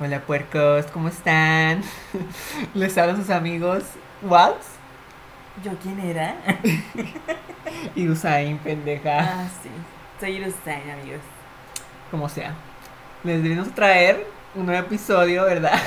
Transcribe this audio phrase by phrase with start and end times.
[0.00, 1.82] Hola puercos, ¿cómo están?
[2.74, 3.82] Les hablan sus amigos
[4.22, 4.66] Waltz
[5.64, 6.36] ¿Yo quién era?
[7.96, 9.18] y Usain, pendeja.
[9.18, 9.68] ah, sí.
[10.20, 11.20] Soy Usain, amigos.
[12.12, 12.54] Como sea.
[13.24, 14.24] Les venimos a traer
[14.54, 15.80] un nuevo episodio, ¿verdad?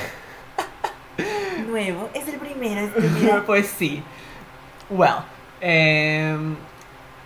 [1.66, 3.46] Nuevo, es el primero, es el primero.
[3.46, 4.02] pues sí.
[4.90, 5.24] Well,
[5.62, 6.54] em,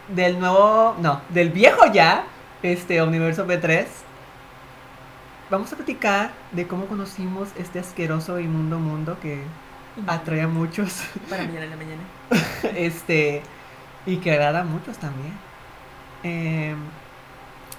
[0.09, 2.25] del nuevo, no, del viejo ya,
[2.63, 3.87] este Universo P3,
[5.51, 9.43] vamos a platicar de cómo conocimos este asqueroso inmundo mundo que
[10.07, 12.03] atrae a muchos, Para mañana en la mañana.
[12.77, 13.43] este,
[14.05, 15.33] y que agrada a muchos también.
[16.23, 16.77] Em,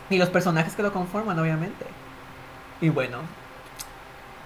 [0.09, 1.85] y los personajes que lo conforman, obviamente.
[2.81, 3.19] Y bueno,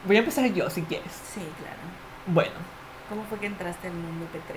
[0.06, 1.12] voy a empezar yo si quieres.
[1.34, 1.80] Sí, claro.
[2.28, 2.72] Bueno,
[3.12, 4.56] ¿Cómo fue que entraste al mundo P3?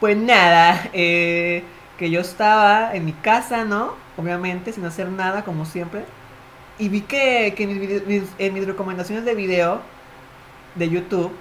[0.00, 1.62] Pues nada, eh,
[1.98, 3.92] que yo estaba en mi casa, ¿no?
[4.16, 6.06] Obviamente, sin hacer nada, como siempre.
[6.78, 9.80] Y vi que, que en, mis mis- en mis recomendaciones de video
[10.76, 11.32] de YouTube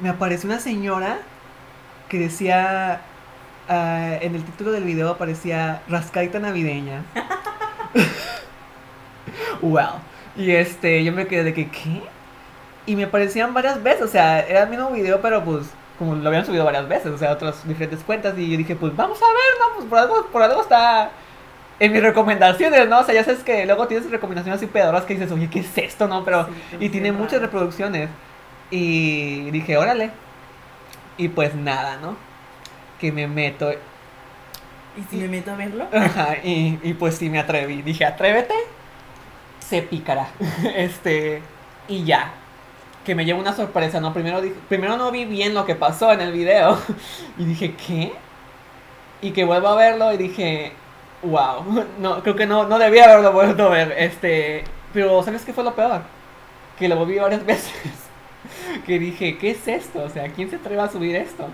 [0.00, 1.18] me apareció una señora
[2.08, 3.00] que decía,
[3.68, 7.04] ah, en el título del video aparecía rascadita navideña.
[9.62, 10.00] wow.
[10.36, 12.02] Y este, yo me quedé de que, ¿qué?
[12.86, 15.66] Y me aparecían varias veces, o sea, era el mismo video, pero pues
[15.98, 18.36] como lo habían subido varias veces, o sea, otras diferentes cuentas.
[18.38, 19.74] Y yo dije, pues vamos a ver, ¿no?
[19.76, 21.10] Pues por algo, por algo está
[21.80, 23.00] en mis recomendaciones, ¿no?
[23.00, 25.78] O sea, ya sabes que luego tienes recomendaciones así pedoras que dices, oye, ¿qué es
[25.78, 26.24] esto, no?
[26.24, 28.10] Pero, Sí, y tiene muchas reproducciones.
[28.70, 30.12] Y dije, órale.
[31.16, 32.16] Y pues nada, ¿no?
[32.98, 33.72] Que me meto.
[33.72, 35.88] ¿Y si me meto a verlo?
[35.92, 37.82] Ajá, y, y pues sí me atreví.
[37.82, 38.54] Dije, atrévete,
[39.58, 40.34] se picará.
[40.76, 41.42] Este,
[41.88, 42.34] y ya.
[43.04, 44.12] Que me lleva una sorpresa, ¿no?
[44.12, 46.78] Primero, dije, primero no vi bien lo que pasó en el video.
[47.38, 48.20] Y dije, ¿qué?
[49.20, 50.79] Y que vuelvo a verlo y dije,
[51.22, 51.84] wow.
[51.98, 53.94] No, creo que no, no debía haberlo vuelto a ver.
[53.96, 56.02] Este, pero ¿sabes qué fue lo peor?
[56.78, 57.72] Que lo volví varias veces.
[58.86, 60.02] Que dije, ¿qué es esto?
[60.02, 61.48] O sea, ¿quién se atreve a subir esto?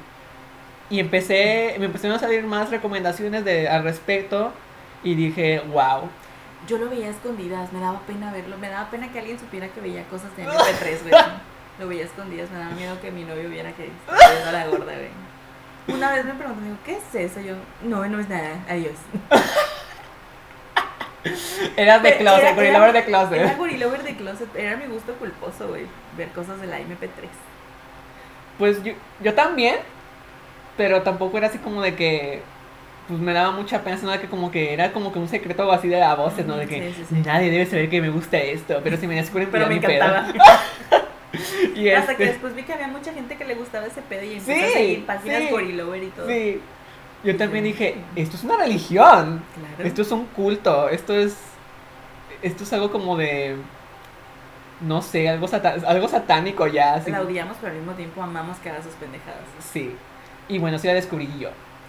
[0.88, 4.52] Y empecé, me empezaron a salir más recomendaciones de, al respecto.
[5.02, 6.08] Y dije, wow.
[6.68, 8.56] Yo lo veía a escondidas, me daba pena verlo.
[8.58, 11.14] Me daba pena que alguien supiera que veía cosas de MP3, güey.
[11.78, 14.52] Lo veía a escondidas, me daba miedo que mi novio viera que estaba viendo a
[14.52, 15.10] la gorda, güey.
[15.88, 17.40] Una vez me preguntó, me dijo, ¿qué es eso?
[17.40, 18.94] Yo, no, no es nada, adiós.
[21.76, 23.32] Eras de Era- closet, era- Gorilla Lover de closet.
[23.40, 25.86] Era gorilover de closet, era mi gusto culposo, güey,
[26.16, 27.28] ver cosas de la MP3.
[28.58, 29.76] Pues yo, yo también,
[30.76, 32.42] pero tampoco era así como de que
[33.08, 35.70] pues me daba mucha pena, sino de que como que era como que un secreto
[35.70, 36.56] así de a voces, ¿no?
[36.56, 37.22] De que Sí, sí, sí.
[37.24, 40.04] nadie debe saber que me gusta esto, pero si me descubren pues Pero me pedo.
[41.74, 44.22] Y Hasta que este, después vi que había mucha gente que le gustaba ese pedo
[44.24, 45.48] y empecé Sí, a seguir páginas sí.
[45.50, 46.26] gorilover y todo.
[46.28, 46.60] sí.
[47.24, 49.88] Yo también dije, esto es una religión, Claro.
[49.88, 51.36] esto es un culto, esto es
[52.42, 53.56] esto es algo como de
[54.80, 55.46] no sé, algo
[55.86, 57.10] algo satánico ya, así.
[57.10, 59.40] La odiamos, pero al mismo tiempo amamos que haga sus pendejadas.
[59.72, 59.96] Sí.
[60.48, 61.48] Y bueno, sí la descubrí yo.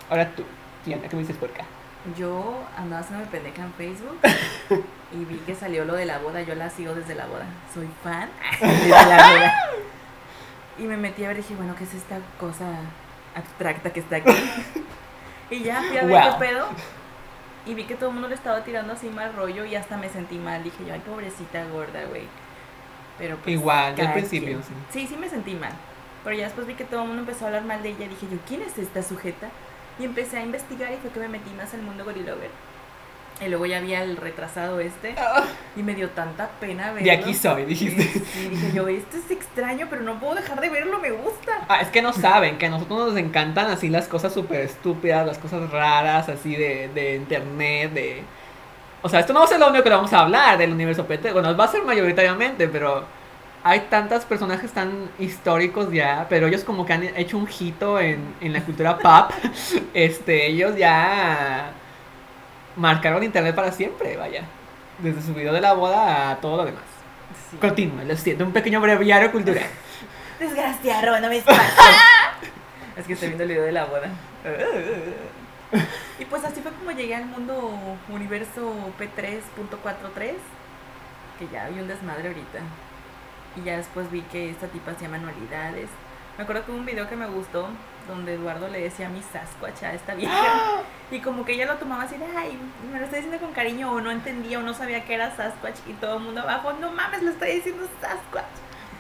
[0.09, 0.43] Ahora tú,
[0.85, 1.65] Tiana, ¿qué me dices por acá?
[2.16, 4.18] Yo andaba haciendo pendeja en Facebook
[5.12, 6.41] y vi que salió lo de la boda.
[6.41, 7.45] Yo la sigo desde la boda.
[7.73, 8.29] Soy fan
[8.62, 9.53] de la boda.
[10.79, 12.66] Y me metí a ver y dije, bueno, ¿qué es esta cosa
[13.35, 14.31] abstracta que está aquí?
[15.50, 16.34] Y ya fui a ver Wow.
[16.40, 16.68] qué pedo.
[17.66, 20.07] Y vi que todo el mundo le estaba tirando así mal rollo y hasta me
[20.07, 20.63] sentí mal.
[20.63, 22.24] Dije yo, ay, pobrecita gorda, güey.
[23.18, 24.74] Pero pues, Igual, al principio, sí.
[24.91, 25.72] Sí, sí me sentí mal.
[26.24, 28.07] Pero ya después vi que todo el mundo empezó a hablar mal de ella.
[28.07, 29.50] Dije yo, ¿quién es esta sujeta?
[29.99, 32.49] Y empecé a investigar y fue que me metí más al mundo gorilover.
[33.39, 35.13] Y luego ya vi al retrasado este
[35.75, 37.05] y me dio tanta pena verlo.
[37.05, 38.01] De aquí soy, dijiste.
[38.03, 41.65] Sí, dije yo, esto es extraño, pero no puedo dejar de verlo, me gusta.
[41.67, 45.25] Ah, es que no saben que a nosotros nos encantan así las cosas súper estúpidas,
[45.25, 48.23] las cosas raras, así de, de internet, de...
[49.03, 51.05] O sea, esto no va a ser lo único que vamos a hablar del universo
[51.05, 51.31] PT.
[51.31, 53.05] Bueno, va a ser mayoritariamente, pero
[53.63, 58.35] hay tantos personajes tan históricos ya, pero ellos como que han hecho un hito en,
[58.41, 59.31] en la cultura pop.
[59.94, 61.72] Este, ellos ya
[62.75, 64.44] marcaron internet para siempre, vaya.
[65.00, 66.83] Desde su video de la boda a todo lo demás.
[67.51, 67.57] Sí.
[67.57, 69.65] Continúa, lo siento, un pequeño breviario cultural.
[70.39, 71.62] Desgraciado, no me espacio.
[72.95, 74.10] es que estoy viendo el video de la boda.
[76.19, 77.74] Y pues así fue como llegué al mundo
[78.10, 80.33] universo P3.43,
[81.39, 82.60] que ya hay un desmadre ahorita.
[83.57, 85.89] Y ya después vi que esta tipa hacía manualidades.
[86.38, 87.68] Me acuerdo que hubo un video que me gustó
[88.07, 90.33] donde Eduardo le decía a mi Sasquatch a esta vieja.
[91.09, 92.59] Y como que ella lo tomaba así de, ay,
[92.92, 95.77] me lo está diciendo con cariño, o no entendía, o no sabía que era Sasquatch.
[95.88, 98.44] Y todo el mundo abajo, no mames, lo está diciendo Sasquatch.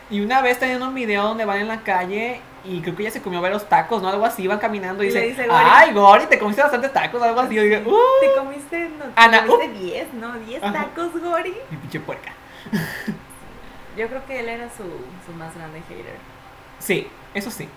[0.09, 3.11] Y una vez teniendo un video donde van en la calle y creo que ella
[3.11, 4.07] se comió varios tacos, ¿no?
[4.07, 5.65] Algo así, iban caminando y, Y le dice, dice, Gori.
[5.69, 7.55] ay, Gori, te comiste bastantes tacos, algo así.
[7.55, 9.47] Yo dije, uh, Te comiste, no, te Ana, uh.
[9.47, 10.33] comiste 10, ¿no?
[10.39, 10.73] 10 Ajá.
[10.73, 11.55] tacos, Gori.
[11.69, 12.31] mi pinche puerca.
[13.97, 14.83] Yo creo que él era su,
[15.25, 16.15] su más grande hater.
[16.79, 17.67] Sí, eso sí.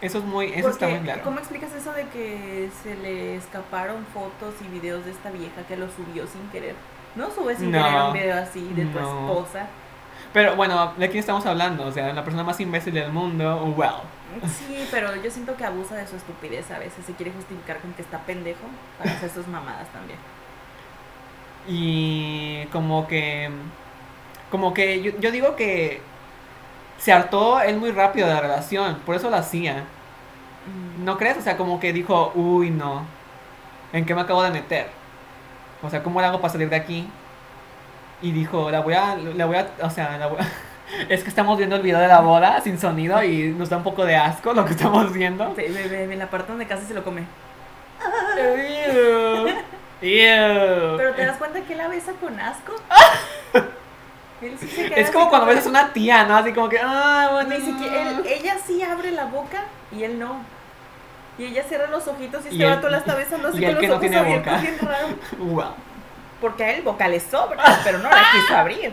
[0.00, 1.22] Eso es muy, eso está muy claro.
[1.22, 5.76] ¿Cómo explicas eso de que se le escaparon fotos y videos de esta vieja que
[5.76, 6.74] lo subió sin querer?
[7.16, 7.78] No sube sin No.
[7.82, 9.30] querer un video así de tu No.
[9.30, 9.66] esposa.
[10.32, 11.86] Pero bueno, ¿de quién estamos hablando?
[11.86, 13.94] O sea, la persona más imbécil del mundo, well.
[14.48, 17.04] Sí, pero yo siento que abusa de su estupidez a veces.
[17.06, 18.66] Se quiere justificar con que está pendejo
[18.98, 20.18] para hacer sus mamadas también.
[21.66, 23.48] Y como que.
[24.54, 26.00] Como que yo, yo digo que
[26.96, 29.82] se hartó él muy rápido de la relación, por eso lo hacía.
[30.98, 31.04] Mm.
[31.04, 31.38] ¿No crees?
[31.38, 33.04] O sea, como que dijo, uy, no.
[33.92, 34.86] ¿En qué me acabo de meter?
[35.82, 37.08] O sea, ¿cómo le hago para salir de aquí?
[38.22, 40.46] Y dijo, la voy a, la voy a, o sea, la voy a-
[41.12, 43.82] Es que estamos viendo el video de la boda sin sonido y nos da un
[43.82, 45.52] poco de asco lo que estamos viendo.
[45.56, 47.24] Ve, ve, ve, ve, la parte donde casi se lo come.
[48.38, 49.48] Ew.
[50.00, 50.96] Ew.
[50.96, 52.74] Pero te das cuenta que él la besa con asco.
[54.44, 56.36] Él sí se queda Es como cuando ves a una tía, ¿no?
[56.36, 57.50] Así como que, ah, bueno.
[57.50, 60.42] Ni siquiera, él- ella sí abre la boca y él no.
[61.38, 63.80] Y ella cierra los ojitos y este vato la está besando así y él con
[63.80, 64.62] que los no ojos tiene abiertos, boca.
[64.62, 65.08] bien raro.
[65.38, 65.74] Wow.
[66.40, 68.92] Porque a él boca le sobra, pero no la quiso abrir.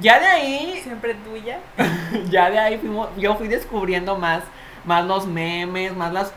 [0.00, 1.58] Ya de ahí Siempre tuya.
[2.30, 4.42] ya de ahí fuimos, yo fui descubriendo más,
[4.84, 6.32] más los memes, más las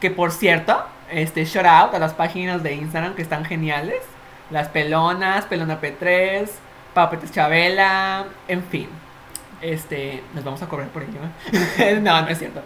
[0.00, 4.00] que por cierto, este shout out a las páginas de Instagram que están geniales,
[4.50, 6.48] las pelonas, pelona P3,
[6.94, 8.88] Papetes Chabela, en fin.
[9.60, 11.02] Este, nos vamos a correr por.
[11.02, 11.98] ¿eh?
[12.02, 12.62] no, no es cierto.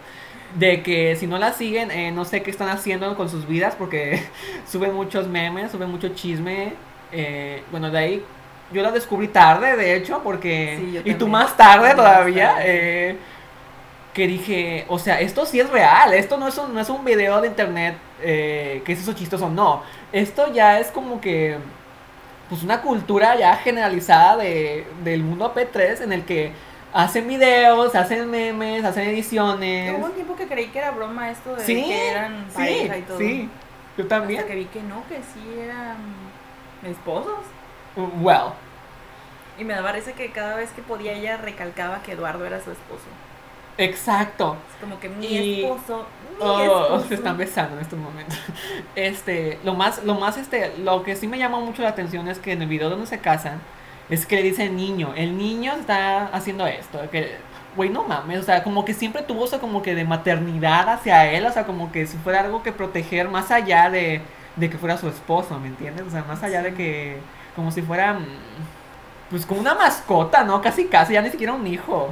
[0.57, 3.75] De que si no las siguen, eh, no sé qué están haciendo con sus vidas
[3.77, 4.23] porque
[4.67, 6.73] suben muchos memes, suben mucho chisme.
[7.11, 8.25] eh, bueno, de ahí
[8.71, 10.77] yo la descubrí tarde, de hecho, porque...
[10.79, 12.53] Sí, yo y tú más tarde todavía.
[12.53, 12.63] tarde.
[12.65, 13.17] eh,
[14.13, 17.03] que dije, o sea, esto sí es real, esto no es un, no es un
[17.03, 19.83] video de internet eh, que es eso chistoso, no.
[20.15, 21.57] Esto ya es como que,
[22.49, 26.53] pues una cultura ya generalizada de, del mundo P3 en el que
[26.93, 29.93] hacen videos, hacen memes, hacen ediciones.
[29.97, 32.97] Hubo un tiempo que creí que era broma esto de Sí, que eran sí, pareja
[32.97, 33.17] y todo.
[33.17, 33.49] sí,
[33.97, 34.39] yo también.
[34.39, 35.97] Hasta que vi que no, que sí eran
[36.83, 37.39] esposos.
[38.21, 38.53] Well,
[39.57, 42.71] Y me daba risa que cada vez que podía ella recalcaba que Eduardo era su
[42.71, 43.05] esposo.
[43.77, 44.55] Exacto.
[44.73, 46.05] Es como que mi Y- esposo,
[46.39, 47.07] mi Oh, esposo.
[47.07, 48.35] se están besando en este momento.
[48.95, 52.39] Este, lo más, lo más, este, lo que sí me llama mucho la atención es
[52.39, 53.59] que en el video donde se casan,
[54.09, 57.35] es que le dice niño, el niño está haciendo esto, que,
[57.75, 61.29] güey, no mames, o sea, como que siempre tuvo eso como que de maternidad hacia
[61.31, 64.21] él, o sea, como que si fuera algo que proteger más allá de,
[64.55, 66.05] de que fuera su esposo, ¿me entiendes?
[66.07, 67.17] O sea, más allá de que,
[67.55, 68.25] como si fuera, mm,
[69.29, 70.61] pues como una mascota, ¿no?
[70.61, 72.09] Casi, casi, ya ni siquiera un hijo.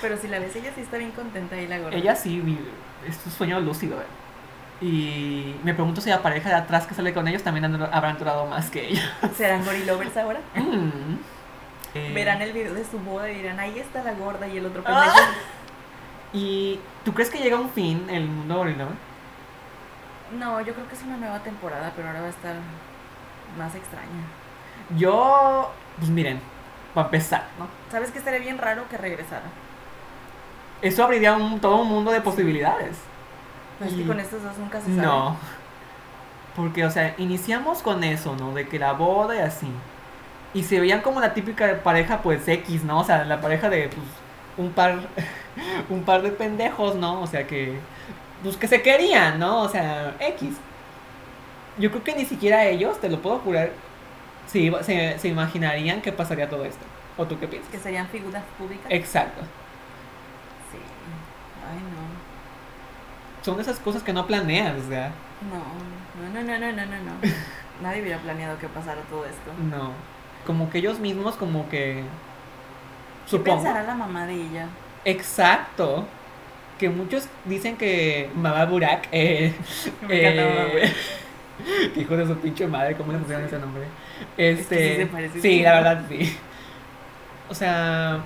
[0.00, 1.96] Pero si la ves, ella sí está bien contenta ahí la gorda.
[1.96, 2.70] Ella sí vive,
[3.06, 4.00] es un sueño lúcido.
[4.00, 4.04] eh.
[4.82, 8.18] Y me pregunto si la pareja de atrás que sale con ellos también han- habrán
[8.18, 9.02] durado más que ella.
[9.36, 10.40] ¿Serán gorilovers ahora?
[10.54, 11.16] Mm.
[11.94, 14.66] Eh, Verán el video de su boda y dirán, ahí está la gorda y el
[14.66, 15.04] otro Ah.
[15.12, 15.32] pendejo.
[16.32, 18.86] ¿Y tú crees que llega un fin el mundo gorila?
[20.38, 22.54] No, yo creo que es una nueva temporada, pero ahora va a estar
[23.58, 24.06] más extraña.
[24.96, 26.40] Yo, pues miren,
[26.94, 27.66] para empezar, ¿no?
[27.90, 29.42] ¿Sabes que estaría bien raro que regresara?
[30.82, 32.96] Eso abriría un, todo un mundo de posibilidades.
[33.78, 35.06] Pues es que con estos dos nunca se sabe.
[35.06, 35.36] No.
[36.56, 38.52] Porque, o sea, iniciamos con eso, ¿no?
[38.52, 39.68] De que la boda y así.
[40.52, 43.00] Y se veían como la típica pareja, pues, X, ¿no?
[43.00, 44.06] O sea, la pareja de, pues,
[44.56, 44.98] un par,
[45.88, 47.22] un par de pendejos, ¿no?
[47.22, 47.78] O sea, que,
[48.42, 49.62] pues, que se querían, ¿no?
[49.62, 50.56] O sea, X.
[51.78, 53.70] Yo creo que ni siquiera ellos, te lo puedo jurar,
[54.46, 56.84] se, se, se imaginarían que pasaría todo esto.
[57.16, 57.70] ¿O tú qué piensas?
[57.70, 58.86] Que serían figuras públicas.
[58.88, 59.40] Exacto.
[60.70, 60.78] Sí.
[61.68, 62.20] Ay, no.
[63.42, 67.20] Son esas cosas que no planeas, o sea, No, no, no, no, no, no, no.
[67.80, 69.54] Nadie hubiera planeado que pasara todo esto.
[69.58, 70.08] no.
[70.44, 72.10] Como que ellos mismos, como que...
[73.32, 73.62] ¿Qué Supongo.
[73.62, 74.68] pensará la mamá de ella?
[75.04, 76.12] Exacto.
[76.78, 79.54] Que muchos dicen que Mamá Burak, eh,
[80.00, 80.94] Me eh,
[81.96, 83.92] hijo de su pinche madre, ¿cómo le pusieron ese nombre?
[84.36, 86.38] Este, sí se parece sí, la verdad sí.
[87.48, 88.24] O sea,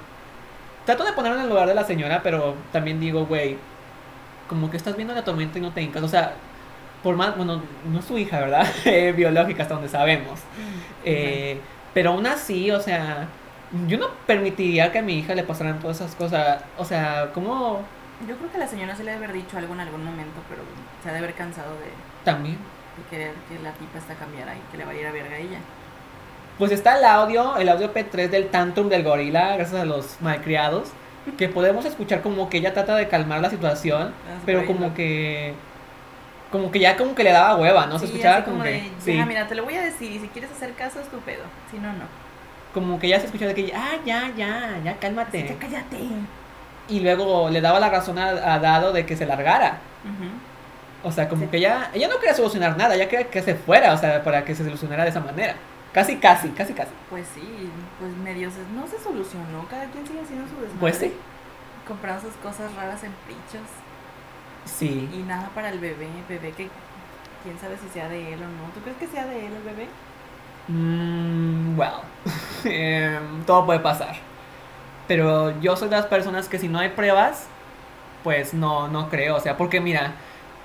[0.85, 3.59] trato de ponerme en el lugar de la señora, pero también digo, güey,
[4.49, 6.03] como que estás viendo la tormenta y no te hincas.
[6.03, 6.35] O sea,
[7.03, 8.67] por más, bueno, no es su hija, ¿verdad?
[8.85, 10.41] Eh, biológica, hasta donde sabemos.
[11.05, 11.61] Eh,
[11.93, 13.29] pero aún así, o sea,
[13.87, 16.63] yo no permitiría que a mi hija le pasaran todas esas cosas.
[16.79, 17.83] O sea, ¿cómo
[18.29, 20.63] Yo creo que la señora se le debe haber dicho algo en algún momento, pero
[21.03, 21.91] se ha de haber cansado de,
[22.25, 22.57] también?
[22.97, 25.59] de querer que la tipa esta cambiara y que le valiera verga a ella.
[26.59, 30.91] Pues está el audio, el audio P3 del tantrum del gorila, gracias a los malcriados,
[31.39, 34.95] que podemos escuchar como que ella trata de calmar la situación, Ah, pero como no.
[34.95, 35.55] que
[36.51, 37.99] como que ya como que le daba hueva, ¿no?
[37.99, 40.29] Se escuchaba como, como que de, sí, mira, te lo voy a decir y si
[40.29, 42.05] quieres hacer caso es tu pedo, si no, no.
[42.73, 45.47] como que ya se escuchaba de que ah, ya, ya, ya cálmate.
[45.49, 45.97] Ya cállate.
[46.89, 49.79] Y luego le daba la razón a, a Dado de que se largara.
[51.03, 51.49] O sea, como Sí.
[51.51, 54.45] que ella, ella no quería solucionar nada, ella quería que se fuera, o sea, para
[54.45, 55.55] que se solucionara de esa manera.
[55.95, 56.91] Casi, casi, casi, casi.
[57.09, 57.71] Pues sí,
[58.01, 60.81] pues medio se- no se solucionó, cada quien sigue haciendo su desmadre.
[60.81, 61.13] Pues sí.
[61.89, 63.67] Comprando sus cosas raras en prichos
[64.65, 65.09] Sí.
[65.13, 66.69] y nada para el bebé, bebé que
[67.45, 68.73] quién sabe si sea de él o no.
[68.75, 69.87] ¿Tú crees que sea de él el bebé?
[70.69, 72.01] Mm, well,
[72.65, 74.17] em, todo puede pasar.
[75.07, 77.47] Pero yo soy de las personas que si no hay pruebas,
[78.25, 79.37] pues no, no creo.
[79.37, 80.13] O sea, porque mira,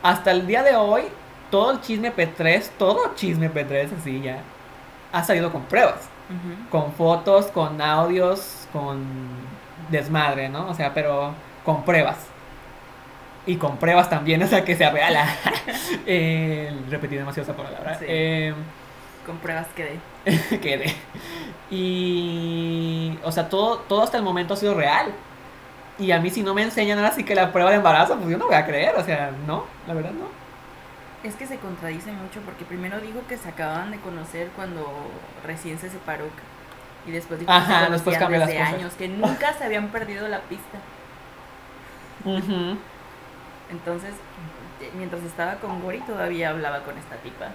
[0.02, 1.04] hasta el día de hoy,
[1.52, 4.40] todo el chisme P3, todo chisme P3 así ya,
[5.12, 6.10] ha salido con pruebas.
[6.70, 9.04] Con fotos, con audios, con
[9.90, 10.70] desmadre, ¿no?
[10.70, 11.34] O sea, pero
[11.66, 12.18] con pruebas.
[13.48, 15.16] Y con pruebas también, o sea, que sea real.
[16.06, 17.98] eh, repetí demasiado esa palabra.
[17.98, 18.06] Sí.
[18.08, 18.56] Em,
[19.26, 20.60] Con pruebas que de.
[20.60, 20.96] quede.
[21.72, 25.12] Y, o sea, todo, todo hasta el momento ha sido real.
[25.98, 28.30] Y a mí si no me enseñan ahora sí que la prueba de embarazo, pues
[28.30, 30.39] yo no voy a creer, o sea, no, la verdad no.
[31.24, 34.88] Es que se contradice mucho porque primero dijo que se acababan de conocer cuando
[35.46, 36.26] recién se separó
[37.06, 38.76] y después dijo Ajá, que se después cambió las desde cosas.
[38.76, 40.78] años, que nunca se habían perdido la pista.
[43.72, 44.14] Entonces,
[44.82, 47.48] eh, mientras estaba con Gori todavía hablaba con esta tipa.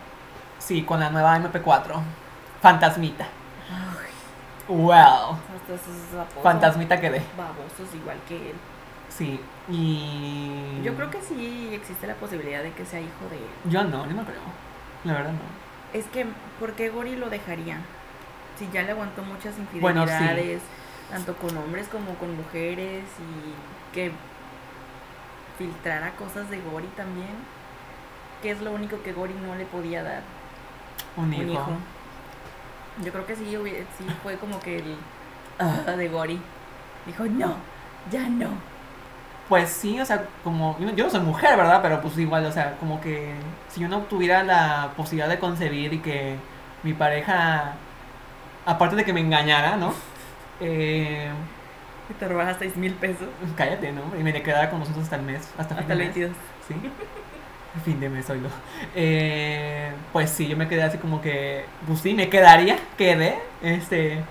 [0.58, 2.00] Sí, con la nueva MP4.
[2.62, 3.26] Fantasmita.
[3.70, 4.10] Ay,
[4.68, 7.22] babosos- Fantasmita quedé.
[7.36, 8.56] Babosos igual que él.
[9.08, 9.40] Sí.
[9.70, 10.80] Y.
[10.82, 13.70] Yo creo que sí existe la posibilidad de que sea hijo de él.
[13.72, 14.40] Yo no, yo no creo.
[15.04, 15.98] La verdad no.
[15.98, 16.26] Es que,
[16.60, 17.78] ¿por qué Gori lo dejaría?
[18.58, 20.12] Si ya le aguantó muchas Bueno, sí.
[20.12, 20.62] infidelidades,
[21.10, 24.12] tanto con hombres como con mujeres, y que
[25.58, 27.28] filtrara cosas de Gori también,
[28.42, 30.22] que es lo único que Gori no le podía dar,
[31.16, 31.42] Un hijo.
[31.42, 31.70] un hijo.
[33.04, 33.56] Yo creo que sí,
[33.98, 34.96] sí fue como que el
[35.58, 36.40] ah, de Gori.
[37.06, 37.56] Dijo, no,
[38.10, 38.48] ya no.
[39.48, 40.76] Pues sí, o sea, como.
[40.96, 41.80] Yo no- soy mujer, ¿verdad?
[41.82, 43.34] Pero pues igual, o sea, como que.
[43.68, 46.36] Si yo no tuviera la posibilidad de concebir y que
[46.82, 47.74] mi pareja.
[48.66, 49.94] Aparte de que me engañara, ¿no?
[50.60, 51.28] Eh,
[52.10, 54.02] Y te robas seis mil pesos cállate, ¿no?
[54.18, 55.50] Y me quedara con nosotros hasta el mes.
[55.58, 56.14] Hasta, fin hasta el de mes.
[56.14, 56.36] 22.
[56.68, 56.74] Sí.
[57.84, 58.48] Fin de mes, oílo.
[58.94, 61.64] Eh, pues sí, yo me quedé así como que.
[61.86, 63.38] Pues sí, me quedaría, quedé.
[63.62, 64.22] Este.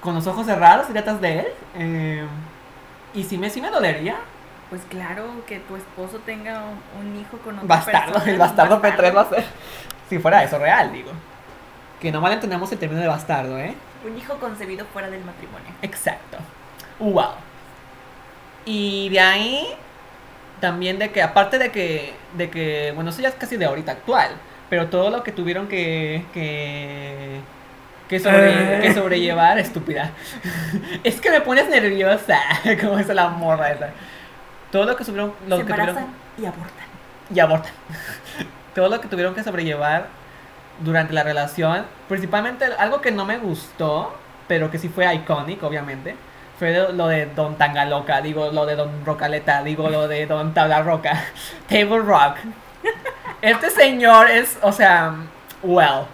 [0.00, 1.46] Con los ojos cerrados y detrás de él.
[1.76, 2.24] eh,
[3.14, 4.16] y sí me, sí me dolería.
[4.68, 6.62] Pues claro, que tu esposo tenga
[7.00, 9.44] un hijo con otra Bastardo, persona, el bastardo P3 va a ser.
[10.08, 11.10] Si fuera eso real, digo.
[12.00, 13.74] Que no malentendamos el término de bastardo, ¿eh?
[14.08, 15.68] Un hijo concebido fuera del matrimonio.
[15.82, 16.38] Exacto.
[17.00, 17.32] Wow.
[18.64, 19.66] Y de ahí,
[20.60, 23.92] también de que, aparte de que, de que, bueno, eso ya es casi de ahorita
[23.92, 24.30] actual,
[24.68, 27.40] pero todo lo que tuvieron que, que,
[28.10, 30.10] que, sobre- que sobrellevar, estúpida.
[31.04, 32.38] es que me pones nerviosa,
[32.80, 33.88] como es la morra esa.
[34.70, 35.96] Todo lo que tuvieron, lo Se que tuvieron,
[36.36, 36.86] y abortan.
[37.34, 37.72] y abortan.
[38.74, 40.06] Todo lo que tuvieron que sobrellevar
[40.80, 44.16] durante la relación, principalmente algo que no me gustó,
[44.48, 46.14] pero que sí fue icónico, obviamente,
[46.58, 50.52] fue lo- lo de Don Tangaloca, digo, lo de Don Rocaleta, digo, lo de Don
[50.54, 51.24] Tabla Roca,
[51.68, 52.36] Table Rock.
[53.42, 55.14] Este señor es, o sea,
[55.62, 56.04] well.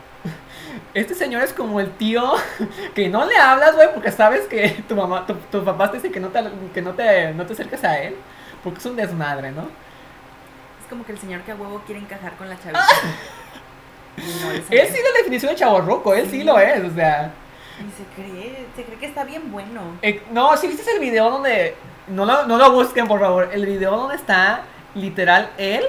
[0.97, 2.33] Este señor es como el tío
[2.95, 6.11] que no le hablas, güey, porque sabes que tu mamá, tu, tu papá te dice
[6.11, 8.17] que no te, que no te, no te acerques a él,
[8.65, 9.62] porque es un desmadre, ¿no?
[9.62, 12.81] Es como que el señor que a huevo quiere encajar con la chavita.
[14.19, 14.50] Y no.
[14.50, 16.45] Él sí es la definición de chavorruco, él sí Sí.
[16.45, 17.31] lo es, o sea.
[17.79, 19.83] Y se cree, se cree que está bien bueno.
[20.00, 21.75] eh, no, si viste el video donde.
[22.07, 23.50] No lo, no lo busquen, por favor.
[23.53, 24.62] El video donde está
[24.95, 25.85] literal él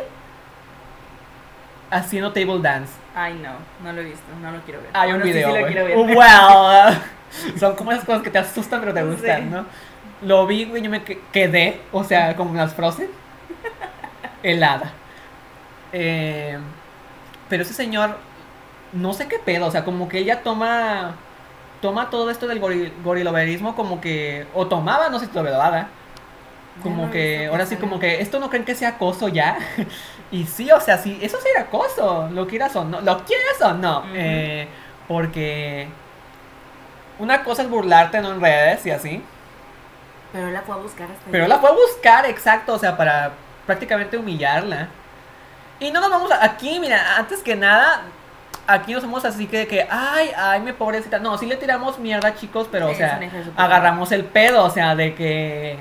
[1.90, 2.92] haciendo table dance.
[3.20, 4.92] Ay, no, no lo he visto, no lo quiero ver.
[4.94, 5.48] Hay un video.
[5.48, 5.74] sí lo güey.
[5.74, 6.18] quiero ver.
[6.18, 6.98] Well,
[7.60, 9.08] son como esas cosas que te asustan pero te Sí.
[9.08, 9.66] gustan, ¿no?
[10.22, 13.10] Lo vi, güey, yo me que- quedé, o sea, como las Frozen,
[14.44, 14.92] helada.
[15.94, 16.58] Eh,
[17.50, 18.18] pero ese señor,
[18.94, 21.16] no sé qué pedo, o sea, como que él ya toma,
[21.82, 25.62] toma todo esto del goril, goriloverismo como que, o tomaba, no sé si todavía lo
[25.64, 25.88] haga,
[26.84, 29.58] como que, ahora sí, como que, esto no creen que sea acoso ya.
[30.32, 33.62] y sí, o sea, sí, eso sí era acoso, lo quieras o no, lo quieras
[33.62, 34.68] o no, eh,
[35.08, 35.88] porque
[37.20, 38.34] una cosa es burlarte ¿no?
[38.34, 39.24] en redes y así,
[40.34, 41.56] Pero él la fue a buscar hasta pero allá.
[41.56, 43.32] la fue a buscar, exacto, o sea, para
[43.66, 44.90] prácticamente humillarla.
[45.80, 48.02] Y no nos vamos a, aquí, mira, antes que nada,
[48.68, 51.20] aquí no somos así que, que ay, ay, me pobrecita.
[51.20, 53.20] No, sí le tiramos mierda, chicos, pero, o sea,
[53.56, 55.78] agarramos el pedo, o sea, de que,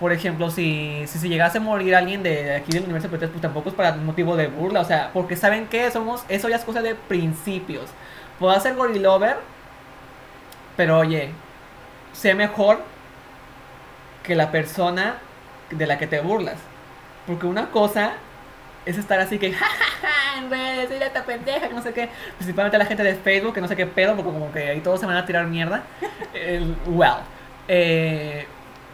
[0.00, 3.40] por ejemplo, si, si se llegase a morir alguien de aquí del universo P3, pues
[3.40, 6.64] tampoco es para motivo de burla, o sea, porque saben que somos, eso ya es
[6.64, 7.86] cosa de principios.
[8.38, 9.36] Puedo ser gorilover,
[10.76, 11.30] pero oye,
[12.12, 12.80] sé mejor
[14.22, 15.16] que la persona
[15.70, 16.56] de la que te burlas.
[17.26, 18.12] Porque una cosa
[18.86, 22.08] es estar así que, jajaja, en redes, mira esta pendeja, que no sé qué.
[22.36, 25.00] Principalmente la gente de Facebook, que no sé qué pedo, porque como que ahí todos
[25.00, 25.82] se van a tirar mierda.
[26.34, 27.16] El- well.
[27.66, 28.46] eh,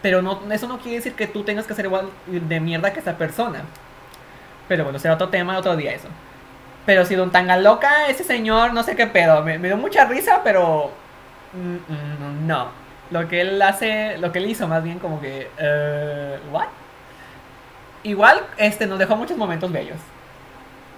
[0.05, 3.01] pero no, eso no quiere decir que tú tengas que ser igual de mierda que
[3.01, 3.63] esa persona.
[4.69, 6.09] Pero bueno, será otro tema, otro día eso.
[6.85, 10.05] Pero si Don Tanga Loca, ese señor, no sé qué pedo, me, me dio mucha
[10.05, 10.91] risa, pero
[11.55, 12.69] mm, mm, no.
[13.11, 16.69] Lo que él hace, lo que él hizo más bien como que, eh, ¿what?
[18.03, 20.01] Igual, este, nos dejó muchos momentos bellos.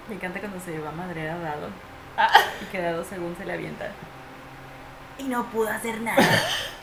[0.09, 1.67] Me encanta cuando se lleva a madrear a Dado.
[2.17, 2.27] Ah.
[2.61, 3.85] Y que Dado según se le avienta.
[5.17, 6.17] Y no pudo hacer nada.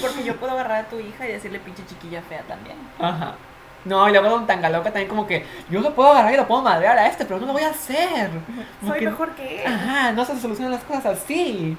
[0.00, 2.76] Porque yo puedo agarrar a tu hija y decirle pinche chiquilla fea también.
[2.98, 3.34] Ajá.
[3.84, 6.46] No, y luego Don Tanga Loca también como que, yo lo puedo agarrar y lo
[6.46, 8.30] puedo madrear a este, pero no lo voy a hacer.
[8.86, 9.72] Soy mejor que él.
[9.72, 11.76] Ajá, no se solucionan las cosas así.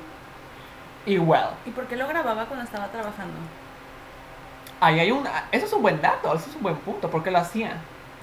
[1.05, 1.51] Igual.
[1.65, 3.35] ¿Y por qué lo grababa cuando estaba trabajando?
[4.79, 7.31] Ahí hay un, eso es un buen dato, eso es un buen punto, ¿por qué
[7.31, 7.73] lo hacía?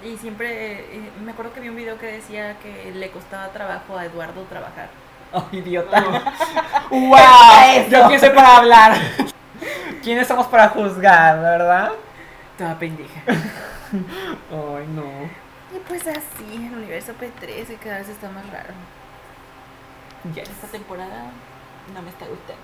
[0.03, 3.97] Y siempre, eh, me acuerdo que vi un video que decía que le costaba trabajo
[3.97, 4.89] a Eduardo trabajar.
[5.33, 6.01] Oh, idiota.
[6.91, 7.89] ¡Wow!
[7.91, 8.97] Yo quién soy para hablar.
[10.07, 11.91] ¿Quiénes somos para juzgar, verdad?
[12.57, 13.23] Toda pendeja.
[13.27, 15.03] Ay, no.
[15.75, 18.73] Y pues así, el universo P3 que cada vez está más raro.
[20.33, 20.49] Yes.
[20.49, 21.25] Esta temporada
[21.93, 22.63] no me está gustando.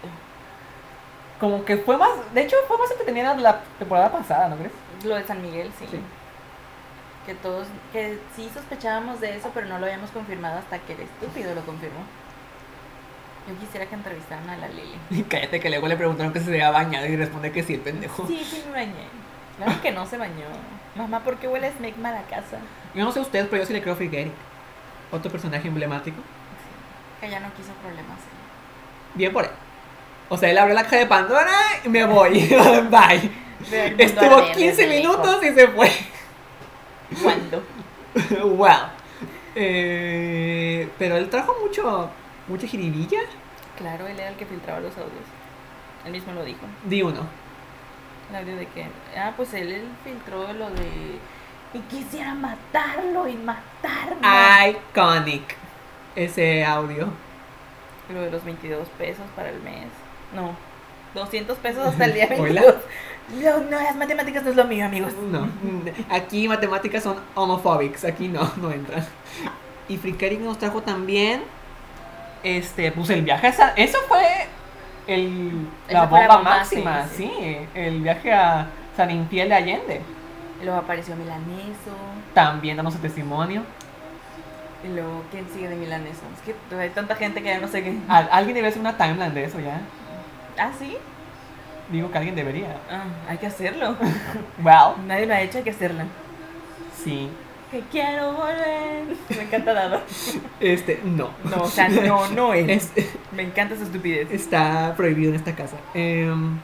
[1.40, 4.72] Como que fue más, de hecho fue más entretenida la temporada pasada, ¿no crees?
[5.02, 5.88] Lo de San Miguel, sí.
[5.90, 6.00] Sí.
[7.26, 11.00] Que todos, que sí sospechábamos de eso, pero no lo habíamos confirmado hasta que el
[11.00, 12.04] estúpido lo confirmó.
[13.48, 15.22] Yo quisiera que entrevistaran a la Lili.
[15.28, 18.26] Cállate que luego le preguntaron que se había bañado y responde que sí, el pendejo.
[18.26, 19.06] Sí, sí me bañé.
[19.56, 20.46] Claro que no se bañó.
[20.94, 22.58] Mamá, ¿por qué huele a la casa?
[22.94, 24.32] Yo no sé ustedes, pero yo sí le creo a Frigeric.
[25.10, 26.16] Otro personaje emblemático.
[27.20, 28.18] Que ya no quiso problemas.
[29.14, 29.50] Bien por él.
[30.28, 31.52] O sea, él abrió la caja de Pandora
[31.84, 32.40] y me voy.
[32.90, 33.30] Bye.
[33.98, 35.90] Estuvo arder 15 desde minutos y se fue.
[37.22, 37.62] ¿Cuándo?
[38.56, 38.88] wow.
[39.54, 42.10] Eh, pero él trajo mucho,
[42.48, 43.20] mucha jiribilla.
[43.76, 45.24] Claro, él era el que filtraba los audios.
[46.04, 46.60] Él mismo lo dijo.
[46.84, 47.20] Di uno.
[48.30, 51.18] El audio de que, ah, pues él, él filtró lo de.
[51.74, 54.20] Y quisiera matarlo y matarme.
[54.70, 55.56] Iconic.
[56.14, 57.08] Ese audio.
[58.12, 59.86] Lo de los 22 pesos para el mes.
[60.34, 60.54] No,
[61.14, 62.62] 200 pesos hasta el día Hola.
[62.62, 62.74] 22.
[63.42, 65.12] No, no, las matemáticas no es lo mío, amigos.
[65.30, 65.48] No.
[66.10, 68.04] Aquí matemáticas son homophobics.
[68.04, 69.04] Aquí no, no entran.
[69.88, 71.42] Y Frikeric nos trajo también.
[72.42, 74.24] Este, pues el viaje a San- Eso fue
[75.06, 80.00] el, la bomba, máxima, sí, sí, El viaje a San Infiel de Allende.
[80.62, 81.94] Luego apareció Milaneso.
[82.34, 83.62] También dando su testimonio.
[84.84, 86.22] Y luego, ¿quién sigue de Milaneso?
[86.36, 87.96] Es que hay tanta gente que ya no sé qué.
[88.08, 89.80] Al- alguien debe hacer una timeline de eso ya.
[90.58, 90.96] ¿Ah, sí?
[91.90, 92.76] Digo que alguien debería.
[92.90, 93.96] Ah, hay que hacerlo.
[94.62, 96.04] Well, Nadie lo ha hecho, hay que hacerlo.
[97.02, 97.28] sí.
[97.72, 99.16] Que quiero volver.
[99.30, 100.00] Me encanta Dado.
[100.60, 101.30] Este, no.
[101.44, 102.90] No, o sea, no, no es.
[102.94, 104.28] Es- Me encanta su estupidez.
[104.30, 105.76] está prohibido en esta casa.
[105.94, 106.58] Em,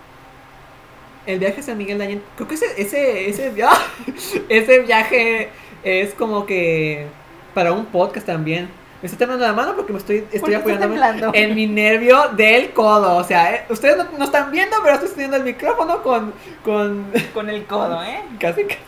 [1.27, 2.25] el viaje a San Miguel de Allende.
[2.37, 3.71] Creo que ese, ese, ese, via-
[4.51, 5.49] ese viaje
[5.83, 7.07] es como que
[7.55, 8.68] para un podcast también.
[9.01, 11.31] Me estoy temblando la mano porque me estoy, estoy temblando?
[11.33, 13.16] en mi nervio del codo.
[13.16, 17.07] O sea, eh, ustedes no, no están viendo, pero estoy teniendo el micrófono con, con
[17.33, 18.21] Con el codo, ¿eh?
[18.40, 18.79] casi casi.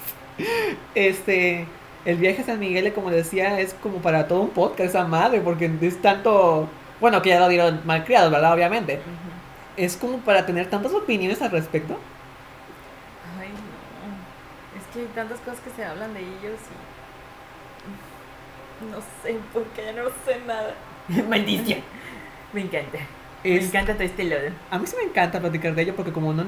[0.95, 1.65] Este,
[2.05, 5.41] el viaje a San Miguel, como decía, es como para todo un podcast esa madre,
[5.41, 6.69] porque es tanto,
[7.01, 8.55] bueno, que ya lo dieron malcriados, ¿verdad?
[8.55, 9.01] Obviamente.
[9.77, 11.97] Es como para tener tantas opiniones al respecto.
[13.39, 14.79] Ay, no.
[14.79, 16.91] Es que hay tantas cosas que se hablan de ellos y.
[18.91, 20.75] No sé, porque ya no sé nada.
[21.29, 21.81] Maldición.
[22.53, 22.99] Me encanta.
[23.45, 24.51] Me encanta todo este lodo.
[24.71, 26.45] a mí sí me encanta platicar de ello porque como no...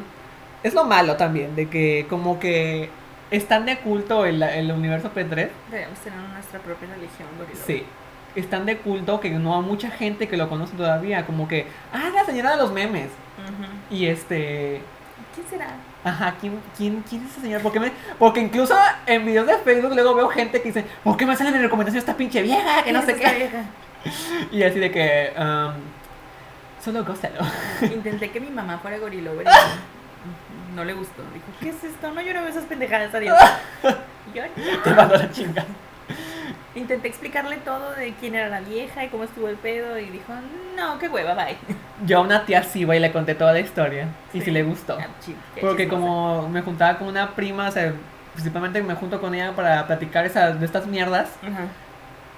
[0.63, 2.91] Es lo malo también, de que como que
[3.33, 5.49] es tan de culto el, el universo P3.
[5.71, 7.61] Debemos tener nuestra propia religión, gorila.
[7.67, 7.85] Sí.
[8.37, 11.27] Es tan de culto que no hay mucha gente que lo conoce todavía.
[11.27, 13.09] Como que, ah, la señora de los memes.
[13.91, 14.81] Y este...
[15.35, 15.67] ¿Quién será?
[16.05, 17.63] Ajá, ¿quién, quién, quién es ese señor?
[17.63, 18.75] ¿Por qué me- Porque incluso
[19.07, 21.99] en videos de Facebook luego veo gente que dice, ¿por qué me sale en recomendación
[22.01, 22.83] esta pinche vieja?
[22.85, 23.39] Que no sé ¿Quién es qué.
[23.39, 23.65] vieja?
[24.53, 25.73] Y así de que, um,
[26.83, 27.39] solo gózalo.
[27.83, 29.47] Intenté que mi mamá fuera gorilover
[30.75, 31.23] no le gustó.
[31.35, 32.13] Dijo, ¿qué es esto?
[32.13, 33.39] No, yo no veo esas pendejadas, adiós.
[34.35, 34.45] Yo,
[34.85, 35.65] Te mando la chinga.
[36.75, 40.33] Intenté explicarle todo de quién era la vieja y cómo estuvo el pedo y dijo,
[40.77, 41.57] no, qué hueva, bye.
[42.07, 44.09] Yo a una tía sí, güey, le conté toda la historia.
[44.33, 44.97] Y sí, le gustó.
[44.99, 45.09] Ah,
[45.61, 45.89] Porque chismosa.
[45.89, 47.93] como me juntaba con una prima, o sea,
[48.33, 51.31] principalmente me junto con ella para platicar esas, de estas mierdas.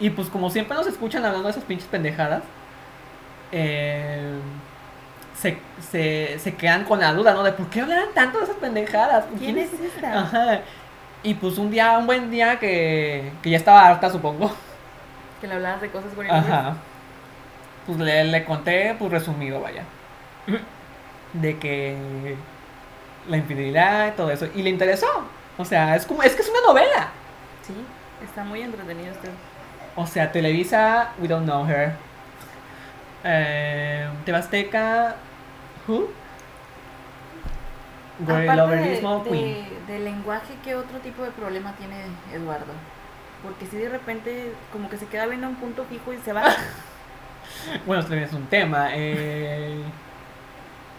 [0.01, 2.42] Y pues como siempre nos escuchan hablando de esas pinches pendejadas,
[3.53, 4.33] eh,
[5.37, 5.59] se,
[5.90, 7.42] se, se quedan con la duda, ¿no?
[7.42, 9.25] De por qué hablan tanto de esas pendejadas.
[9.38, 10.20] ¿Quién es esta?
[10.20, 10.61] Ajá.
[11.23, 14.51] Y pues un día, un buen día que, que ya estaba harta, supongo.
[15.40, 16.38] Que le hablabas de cosas bonitas.
[16.38, 16.77] Ajá.
[17.87, 19.83] Pues le, le conté, pues resumido, vaya.
[21.33, 22.37] De que
[23.29, 24.47] la infidelidad y todo eso.
[24.55, 25.07] Y le interesó.
[25.57, 27.09] O sea, es como, es que es una novela.
[27.66, 27.75] Sí,
[28.23, 29.29] está muy entretenido este.
[29.97, 31.92] O sea, Televisa, we don't know her.
[33.24, 35.24] Eh, Tebasteca,
[35.87, 36.16] who?
[38.26, 39.56] Aparte de, Queen.
[39.58, 42.82] de, de lenguaje, ¿qué otro tipo de problema tiene Eduardo?
[43.42, 46.44] Porque si de repente como que se queda viendo un punto fijo y se va.
[47.87, 48.88] Bueno, también es un tema.
[48.94, 49.92] eh,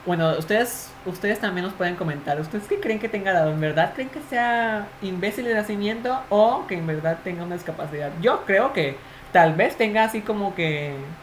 [0.06, 2.40] bueno, ustedes, ustedes también nos pueden comentar.
[2.40, 3.52] ¿Ustedes qué creen que tenga dado?
[3.52, 8.14] ¿En verdad creen que sea imbécil de nacimiento o que en verdad tenga una discapacidad?
[8.22, 11.16] Yo creo que tal vez tenga así como que.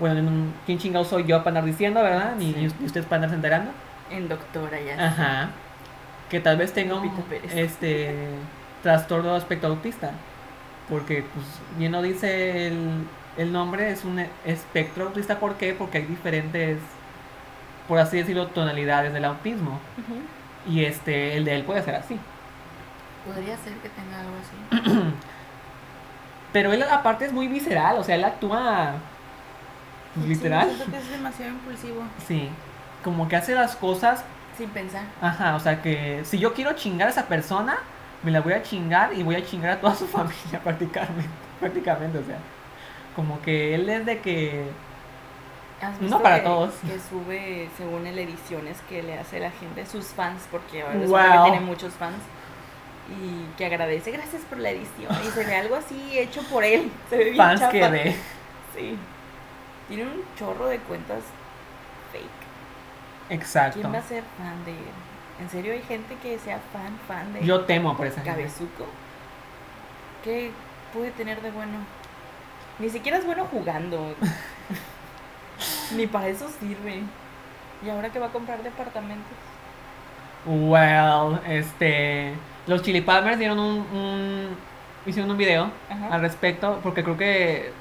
[0.00, 2.34] Bueno, en un- ¿quién chingado soy yo para andar diciendo, verdad?
[2.36, 2.74] Ni, Sí.
[2.80, 3.70] ni ustedes para andarse enterando.
[4.10, 5.06] en doctora ya.
[5.06, 5.50] Ajá.
[6.28, 7.12] Que tal vez tenga un
[7.54, 8.12] este
[8.82, 10.10] trastorno de aspecto autista.
[10.88, 11.46] Porque pues
[11.78, 13.04] bien lo dice el,
[13.36, 15.38] el nombre, es un espectro autista.
[15.38, 15.74] ¿Por qué?
[15.74, 16.78] Porque hay diferentes,
[17.86, 19.78] por así decirlo, tonalidades del autismo.
[20.68, 22.18] Y este, el de él puede ser así.
[23.24, 24.34] Podría ser que tenga algo
[24.90, 25.12] así.
[26.52, 28.94] Pero él aparte es muy visceral, o sea, él actúa
[30.14, 30.68] pues, Sí, literal.
[30.68, 32.02] siento que es demasiado impulsivo.
[32.26, 32.48] Sí.
[33.04, 34.24] Como que hace las cosas
[34.58, 35.04] Sin pensar.
[35.22, 37.78] Ajá, o sea que si yo quiero chingar a esa persona,
[38.22, 41.28] me la voy a chingar y voy a chingar a toda su familia prácticamente.
[41.60, 42.38] Prácticamente, o sea.
[43.16, 44.64] Como que él es de que...
[45.80, 46.74] ¿Has No para que, todos.
[46.86, 51.44] Que sube, según él, ediciones que le hace la gente, sus fans, porque ahora Wow.
[51.44, 52.18] que tiene muchos fans.
[53.08, 55.10] Y que agradece, gracias por la edición.
[55.26, 56.92] Y se ve algo así hecho por él.
[57.08, 57.72] Se ve bien Fans chafa.
[57.72, 58.16] que de...
[58.76, 58.96] Sí.
[59.90, 61.18] Tiene un chorro de cuentas
[62.12, 62.24] fake.
[63.38, 63.80] Exacto.
[63.80, 64.94] ¿Quién va a ser fan de él?
[65.42, 68.30] ¿En serio hay gente que sea fan, fan de Yo temo por esa gente.
[68.30, 68.86] Cabezuco?
[70.24, 70.50] ¿Qué
[70.94, 71.78] puede tener de bueno?
[72.78, 74.14] Ni siquiera es bueno jugando.
[75.96, 77.02] Ni para eso sirve.
[77.84, 79.32] ¿Y ahora que va a comprar departamentos?
[80.46, 82.32] Well, este...
[82.66, 84.56] Los Chili Palmers dieron un, un-
[85.06, 86.14] Hicieron un video Ajá.
[86.14, 87.72] al respecto, porque creo que...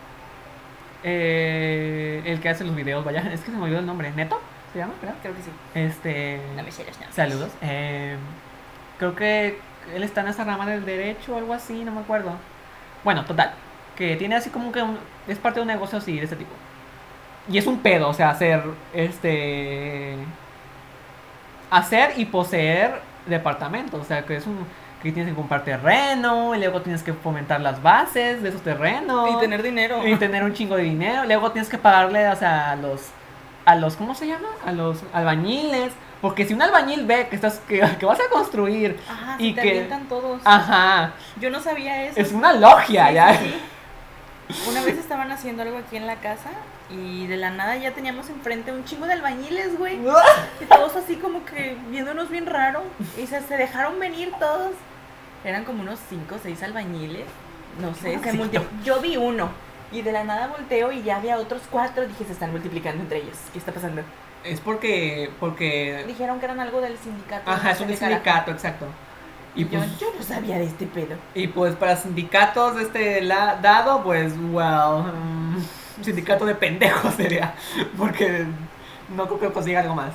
[1.03, 4.11] eh, el que hace los videos, vaya, es que se me olvidó el nombre.
[4.11, 4.39] ¿Neto?
[4.73, 4.93] ¿Se llama?
[5.01, 5.13] Creo.
[5.21, 5.49] Creo que sí.
[5.75, 6.39] Este...
[6.55, 7.15] No me sé los nombres.
[7.15, 7.51] Saludos.
[7.61, 8.15] Eh,
[8.97, 9.59] creo que
[9.95, 12.31] él está en esa rama del derecho o algo así, no me acuerdo.
[13.03, 13.51] Bueno, total.
[13.95, 16.51] Que tiene así como que un- es parte de un negocio así de este tipo.
[17.51, 20.15] Y es un pedo, o sea, hacer este.
[21.71, 24.01] Hacer y poseer departamentos.
[24.01, 24.65] O sea, que es un.
[25.01, 29.29] Que tienes que comprar terreno, y luego tienes que fomentar las bases de esos terrenos.
[29.31, 30.05] Y tener dinero.
[30.05, 31.23] Y tener un chingo de dinero.
[31.25, 33.01] Luego tienes que pagarle, o sea, a los.
[33.65, 34.47] A los, ¿cómo se llama?
[34.65, 35.93] A los albañiles.
[36.21, 39.61] Porque si un albañil ve que estás que, que vas a construir, Ah, y te
[39.61, 40.41] que- todos.
[40.43, 42.19] ajá, Yo no sabía eso.
[42.19, 43.37] es una logia Sí, ya.
[43.37, 43.55] sí,
[44.49, 44.69] sí.
[44.69, 46.49] Una vez estaban haciendo algo aquí en la casa
[46.89, 49.97] y de la nada ya teníamos enfrente un chingo de albañiles, güey.
[50.61, 52.83] Y todos así como que viéndonos bien raro.
[53.17, 54.71] Y se, se dejaron venir todos.
[55.43, 57.25] Eran como unos 5 o 6 albañiles.
[57.81, 58.49] No sé, se
[58.83, 59.49] Yo vi uno.
[59.91, 62.05] Y de la nada volteo y ya había otros cuatro.
[62.07, 63.37] Dije, se están multiplicando entre ellos.
[63.51, 64.01] ¿Qué está pasando?
[64.43, 67.49] Es porque, porque, Dijeron que eran algo del sindicato.
[67.49, 68.05] ajá, es un carajo.
[68.05, 68.85] sindicato, exacto.
[69.55, 71.15] Y yo, pues, yo no sabía de este pedo.
[71.33, 75.57] y pues para sindicatos de este la- dado, pues, mm,
[76.03, 77.55] sindicato de pendejos sería,
[77.97, 78.45] porque
[79.15, 80.11] no creo que consiga algo más.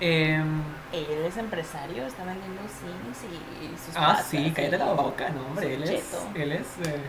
[0.00, 5.28] Em, Él es empresario, está vendiendo sims y sus ah, patas sí, cállate la boca,
[5.28, 6.22] no, hombre, él es, cheto.
[6.34, 7.00] él es, eh,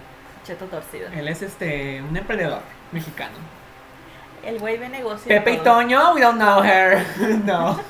[0.43, 1.07] Cheto torcido.
[1.13, 2.59] él es este, un emprendedor
[2.91, 3.35] mexicano.
[4.43, 5.27] El güey ve negocio.
[5.27, 5.57] Pepe y.
[5.57, 7.05] Toño, we don't know her.
[7.45, 7.79] no.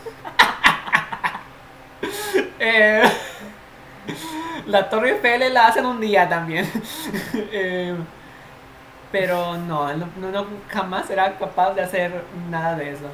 [2.64, 3.02] Eh,
[4.68, 6.70] la Torre Eiffel la hacen un día también.
[7.54, 7.96] Eh,
[9.12, 13.10] pero no, él no, no- jamás será capaz de hacer nada de eso.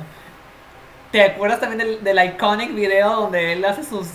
[1.12, 4.08] ¿Te acuerdas también del, del iconic video donde él hace sus...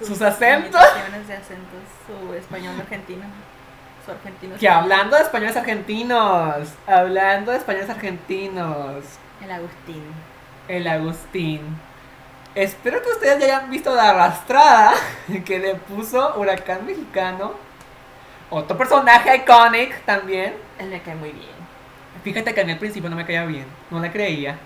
[0.00, 0.80] sus acentos.
[0.80, 3.24] de acentos, su español argentino.
[4.04, 4.56] Su argentino.
[4.56, 9.04] Que hablando de españoles argentinos, hablando de españoles argentinos,
[9.42, 10.02] El Agustín.
[10.68, 11.60] el Agustín.
[12.54, 14.92] Espero que ustedes ya hayan visto la arrastrada
[15.44, 17.52] que le puso Huracán Mexicano.
[18.50, 20.54] Otro personaje iconic también.
[20.78, 21.64] Él me cae muy bien.
[22.22, 24.56] Fíjate que en el principio no me caía bien, no le creía.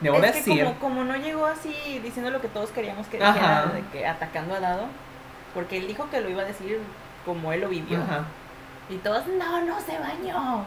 [0.00, 0.64] Debo es que decir.
[0.64, 4.54] como, como no llegó así diciendo lo que todos queríamos que dijera, de que atacando
[4.54, 4.86] a Dado,
[5.54, 6.80] porque él dijo que lo iba a decir
[7.24, 7.98] como él lo vivió.
[8.02, 8.24] Ajá.
[8.88, 10.64] Y todos, no, no se bañó.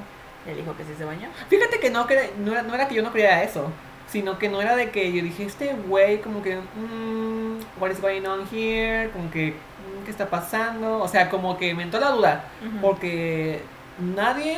[0.47, 1.29] Él dijo que sí se bañó.
[1.47, 3.71] Fíjate que no, cre- no, era, no era que yo no creía eso,
[4.07, 8.01] sino que no era de que yo dije, este güey, como que, mm, what is
[8.01, 9.09] going on here?
[9.11, 10.99] Como que, mm, ¿qué está pasando?
[10.99, 12.81] O sea, como que me entró la duda, Ujú.
[12.81, 13.61] porque
[13.99, 14.57] nadie,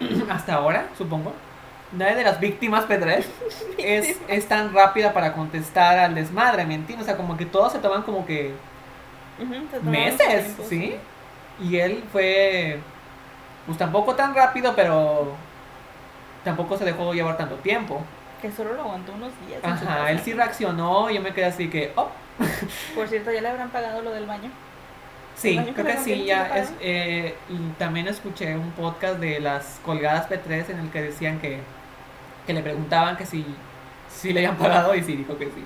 [0.30, 1.32] hasta ahora, supongo,
[1.96, 3.24] nadie de las víctimas P3
[3.78, 7.06] es, es tan rápida para contestar al desmadre, ¿me entiendes?
[7.06, 8.52] O sea, como que todos se toman como que
[9.82, 10.94] meses, tiempo, ¿sí?
[11.60, 12.80] Y él fue,
[13.66, 15.34] pues tampoco tan rápido, pero
[16.42, 18.02] tampoco se dejó llevar tanto tiempo.
[18.40, 19.60] Que solo lo aguantó unos días.
[19.62, 22.10] Ajá, él sí reaccionó y yo me quedé así que, oh,
[22.94, 24.50] Por cierto, ¿ya le habrán pagado lo del baño?
[25.36, 29.40] sí, ¿El baño creo que sí, ya es, eh, y también escuché un podcast de
[29.40, 31.60] las colgadas P3 en el que decían que,
[32.46, 33.44] que le preguntaban que si,
[34.08, 35.64] si le habían pagado y sí, dijo que sí.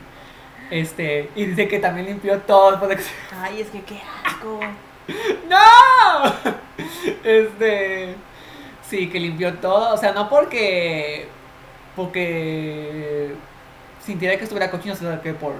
[0.71, 2.99] Este, y dice que también limpió todo que
[3.43, 4.61] Ay, es que qué asco.
[5.49, 6.55] ¡No!
[7.25, 8.15] Este.
[8.83, 9.95] Sí, que limpió todo.
[9.95, 11.29] O sea, no porque.
[11.97, 13.35] Porque.
[14.05, 15.55] Sintiera que estuviera cochino, sino que por.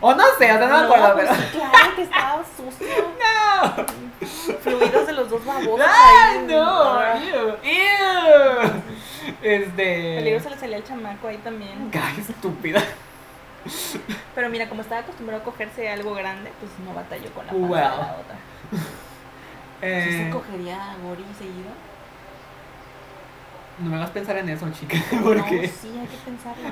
[0.00, 1.64] O no sé, o sea, no me acuerdo, pues pero.
[1.64, 2.86] claro que estaba sucio.
[3.20, 3.86] ¡No!
[4.60, 5.86] Fluidos de los dos babosos.
[5.86, 6.46] ¡Ay, ahí.
[6.46, 7.00] no!
[7.00, 7.56] ¡Ew!
[7.62, 8.72] ¡Ew!
[9.42, 10.16] Este.
[10.18, 11.90] Peligro se le salía al chamaco ahí también.
[11.92, 12.82] Ay, estúpida.
[14.34, 17.66] Pero mira, como estaba acostumbrado a cogerse algo grande, pues no batalló con la panza
[17.66, 18.36] de la otra.
[19.80, 21.70] ¿Sí Eh, se cogería a Gori seguido?
[23.80, 24.96] no me hagas pensar en eso, chica.
[25.22, 25.62] Porque.
[25.62, 26.70] No, sí, hay que pensarlo.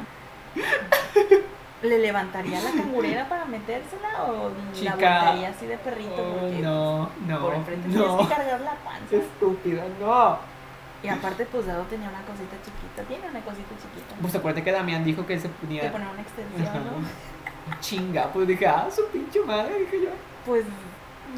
[1.83, 4.95] ¿Le levantaría la cangurera para metérsela o Chica.
[4.97, 6.15] la voltearía así de perrito?
[6.17, 7.41] Oh, Porque no, no.
[7.41, 8.05] por enfrente no.
[8.05, 9.17] tienes que cargar la panza.
[9.17, 10.39] Estúpida, no.
[11.03, 13.03] Y aparte, pues Dado tenía una cosita chiquita.
[13.09, 14.15] Tiene una cosita chiquita.
[14.21, 17.07] Pues acuérdate que Damián dijo que él se ponía poner una extensión,
[17.81, 18.33] chinga.
[18.33, 20.11] Pues dije, ah, su pinche madre, dije yo.
[20.47, 20.65] Pues,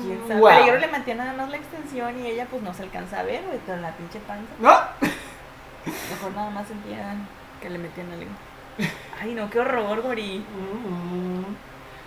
[0.03, 0.41] quién sabe.
[0.41, 0.51] Wow.
[0.51, 3.43] Peligro le mantiene nada más la extensión y ella, pues no se alcanza a ver,
[3.45, 4.53] güey, con la pinche panza.
[4.61, 5.11] No.
[6.11, 7.15] Mejor nada más sentía
[7.61, 8.31] que le metían algo.
[9.21, 10.39] Ay, no, qué horror, Gori.
[10.39, 11.55] Mm.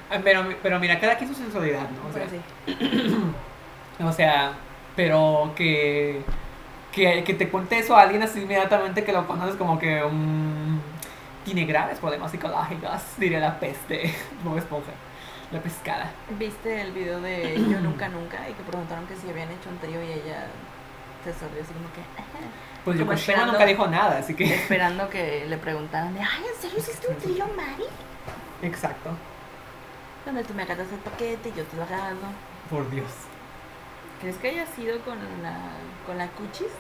[0.10, 2.10] Ah, Pero, pero mira, cada quien su sensualidad, ¿no?
[2.10, 2.42] O sea, Pues
[2.78, 3.24] sí.
[4.04, 4.54] o sea,
[4.96, 6.22] pero que,
[6.98, 10.80] que, que te cuente eso a alguien así inmediatamente que lo conoces como que mm,
[11.46, 14.92] tiene graves problemas psicológicos, diría la peste, Bob Esponja,
[15.52, 16.12] la pescada.
[16.40, 18.38] ¿Viste el video de Yo Nunca Nunca?
[18.50, 20.48] Y que preguntaron que si habían hecho un trío y ella
[21.24, 22.02] se sonrió así como que...
[22.84, 24.46] Pues yo Como esperando- nunca dijo nada, así que...
[24.56, 27.84] Esperando que le preguntaran de, ay, ¿en serio hiciste un trío, Mari?
[28.64, 29.12] Exacto,
[30.26, 32.18] Donde tú me agarras el paquete y yo te lo agarro.
[32.70, 33.10] por Dios.
[34.20, 35.56] ¿Crees que haya sido con la,
[36.08, 36.72] con la Cuchis?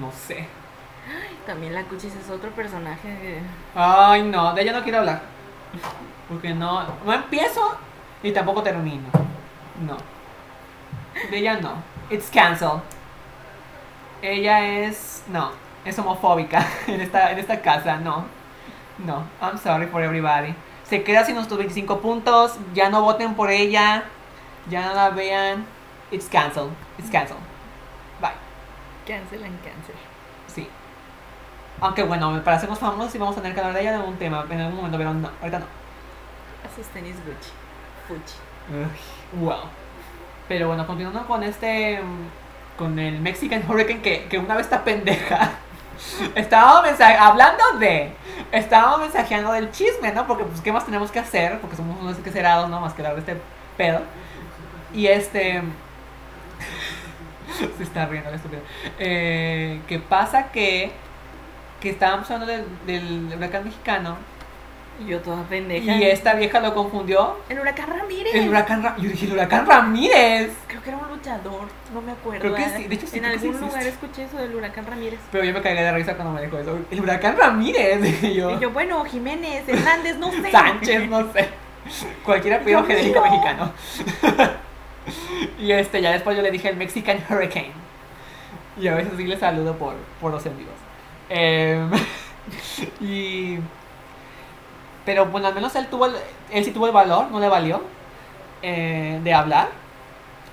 [0.00, 0.46] No sé.
[1.46, 3.40] También la Cuchis es otro personaje que-
[3.74, 5.22] Ay, no, de ella no quiero hablar.
[6.28, 7.76] Porque no, no empiezo
[8.22, 9.08] y tampoco termino.
[9.80, 9.96] No.
[11.30, 11.72] De ella no.
[12.10, 12.80] It's cancelled.
[14.20, 15.52] Ella es, no,
[15.84, 18.24] es homofóbica en esta, en esta casa, no.
[18.98, 20.54] No, I'm sorry for everybody.
[20.84, 24.04] Se queda sin nuestros 25 puntos, ya no voten por ella,
[24.68, 25.64] ya no la vean.
[26.10, 27.40] It's cancelled, it's cancelled.
[29.08, 29.94] Cancel and cancel.
[30.46, 30.68] Sí.
[31.80, 34.16] Aunque bueno, para hacernos famosos sí vamos a tener que hablar de ella en algún
[34.18, 35.66] tema, en algún momento, pero no, ahorita no.
[36.76, 37.50] Sus tenis Gucci.
[38.08, 38.36] Gucci.
[38.70, 39.62] Uy, wow.
[40.46, 42.00] Pero bueno, continuando con este.
[42.76, 45.52] Con el Mexican Hurricane, que, que una vez está pendeja.
[46.34, 48.12] Estábamos hablando de.
[48.52, 50.26] Estábamos mensajeando del chisme, ¿no?
[50.26, 51.60] Porque, pues, ¿qué más tenemos que hacer?
[51.60, 52.80] Porque somos unos exagerados, ¿no?
[52.80, 53.42] Más que hablar de este
[53.76, 54.02] pedo.
[54.92, 55.62] Y este.
[57.76, 58.62] Se está riendo el estúpido.
[58.98, 60.90] Eh, que pasa que.
[61.80, 62.64] Que estábamos hablando del,
[63.28, 64.16] del huracán mexicano.
[65.00, 65.92] Y yo toda pendeja.
[65.94, 67.36] Y esta vieja lo confundió.
[67.48, 68.34] El huracán Ramírez.
[68.34, 70.50] El huracán Ra- Yo dije, el huracán Ramírez.
[70.66, 72.40] Creo que era un luchador, no me acuerdo.
[72.40, 75.20] Creo que sí, de hecho sí, En algún lugar escuché eso del huracán Ramírez.
[75.30, 76.80] Pero yo me cagué de risa cuando me dijo eso.
[76.90, 78.02] El huracán Ramírez.
[78.02, 78.50] dije yo.
[78.50, 80.50] Y yo, bueno, Jiménez, Hernández, no sé.
[80.50, 81.48] Sánchez, no sé.
[82.24, 83.30] Cualquier apellido genérico mío.
[83.30, 83.72] mexicano.
[85.58, 87.72] y este, ya después yo le dije el Mexican Hurricane.
[88.80, 90.70] Y a veces sí le saludo por, por los envíos.
[91.28, 91.90] Em,
[93.00, 93.58] y.
[95.04, 96.16] Pero bueno, al menos él tuvo el-
[96.52, 97.82] él sí tuvo el valor, no le valió.
[98.62, 99.68] eh, de hablar.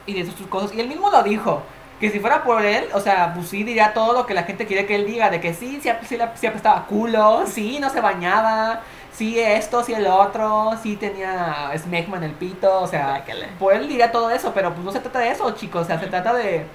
[0.05, 0.73] Y de sus cosas.
[0.75, 1.63] Y él mismo lo dijo.
[1.99, 4.65] Que si fuera por él, o sea, pues sí diría todo lo que la gente
[4.67, 5.29] quiere que él diga.
[5.31, 8.81] De que sí, sí, sí, sí apestaba culo, sí, no se bañaba,
[9.15, 13.47] sí esto, sí el otro, sí tenía Smegma en el pito, o sea, Guácala.
[13.59, 15.99] por él diría todo eso, pero pues no se trata de eso, chicos, o sea,
[15.99, 16.65] se trata de...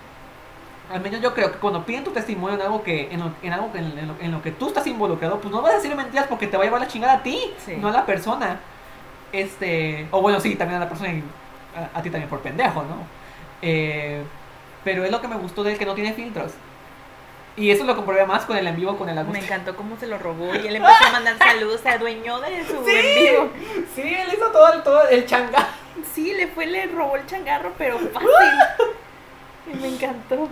[0.93, 3.53] Al menos yo creo que cuando piden tu testimonio en algo que en, lo- en
[3.53, 5.77] algo que en, en lo, en lo que tú estás involucrado, pues no vas a
[5.77, 7.77] decir mentiras porque te va a llevar la chingada a ti, Sí.
[7.77, 8.59] no a la persona.
[9.33, 11.23] Este, o bueno, sí, también a la persona y
[11.77, 12.97] a, a ti también por pendejo, ¿no?
[13.63, 14.23] Eh,
[14.83, 16.53] pero es lo que me gustó de él que no tiene filtros.
[17.61, 19.45] Y eso lo comprobé más con el en vivo con el Me Agustín.
[19.45, 22.83] encantó cómo se lo robó y él empezó a mandar saludos, se adueñó de su
[22.85, 22.91] Sí.
[22.97, 23.49] en vivo.
[23.95, 25.69] Sí, él hizo todo el, todo el changa.
[26.15, 28.29] Sí, le fue, le robó el changarro, pero fácil.
[29.73, 30.49] Y me encantó.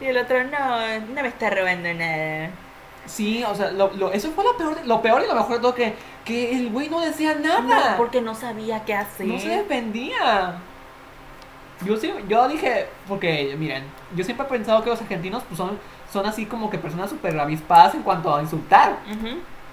[0.00, 2.50] Y el otro, no, no me está robando nada.
[3.06, 5.60] Sí, o sea, lo, lo- eso fue lo peor, lo peor y lo mejor de
[5.60, 7.60] todo que, que el güey no decía nada.
[7.92, 9.26] No, porque no sabía qué hacer.
[9.26, 10.56] No se defendía.
[11.82, 15.78] Yo sí, yo dije, porque miren, yo siempre he pensado que los argentinos pues, son,
[16.12, 18.96] son así como que personas súper avispadas en cuanto a insultar,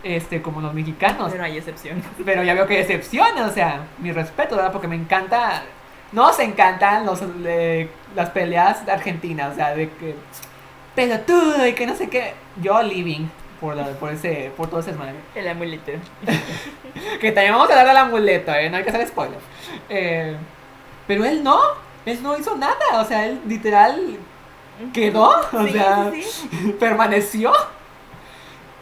[0.04, 1.32] este, como los mexicanos.
[1.32, 2.04] Pero hay excepciones.
[2.26, 4.72] Pero ya veo que hay excepciones, o sea, mi respeto, ¿verdad?
[4.72, 5.64] Porque me encanta,
[6.12, 10.16] nos encantan los, eh, las peleas argentinas, o sea, de que
[10.96, 12.34] pelotudo y que no sé qué.
[12.62, 13.28] Yo living
[13.62, 15.16] por, la- por ese, por todo ese desmadre.
[15.36, 15.92] El amuleto.
[17.22, 18.70] Que también vamos a dar al amuleto, ¿eh?
[18.72, 19.38] No hay que hacer spoiler.
[19.90, 20.36] Eh,
[21.06, 21.60] pero él no,
[22.06, 24.18] él no hizo nada, o sea, él literal
[24.94, 27.52] quedó, o Sí, sea, sí, permaneció.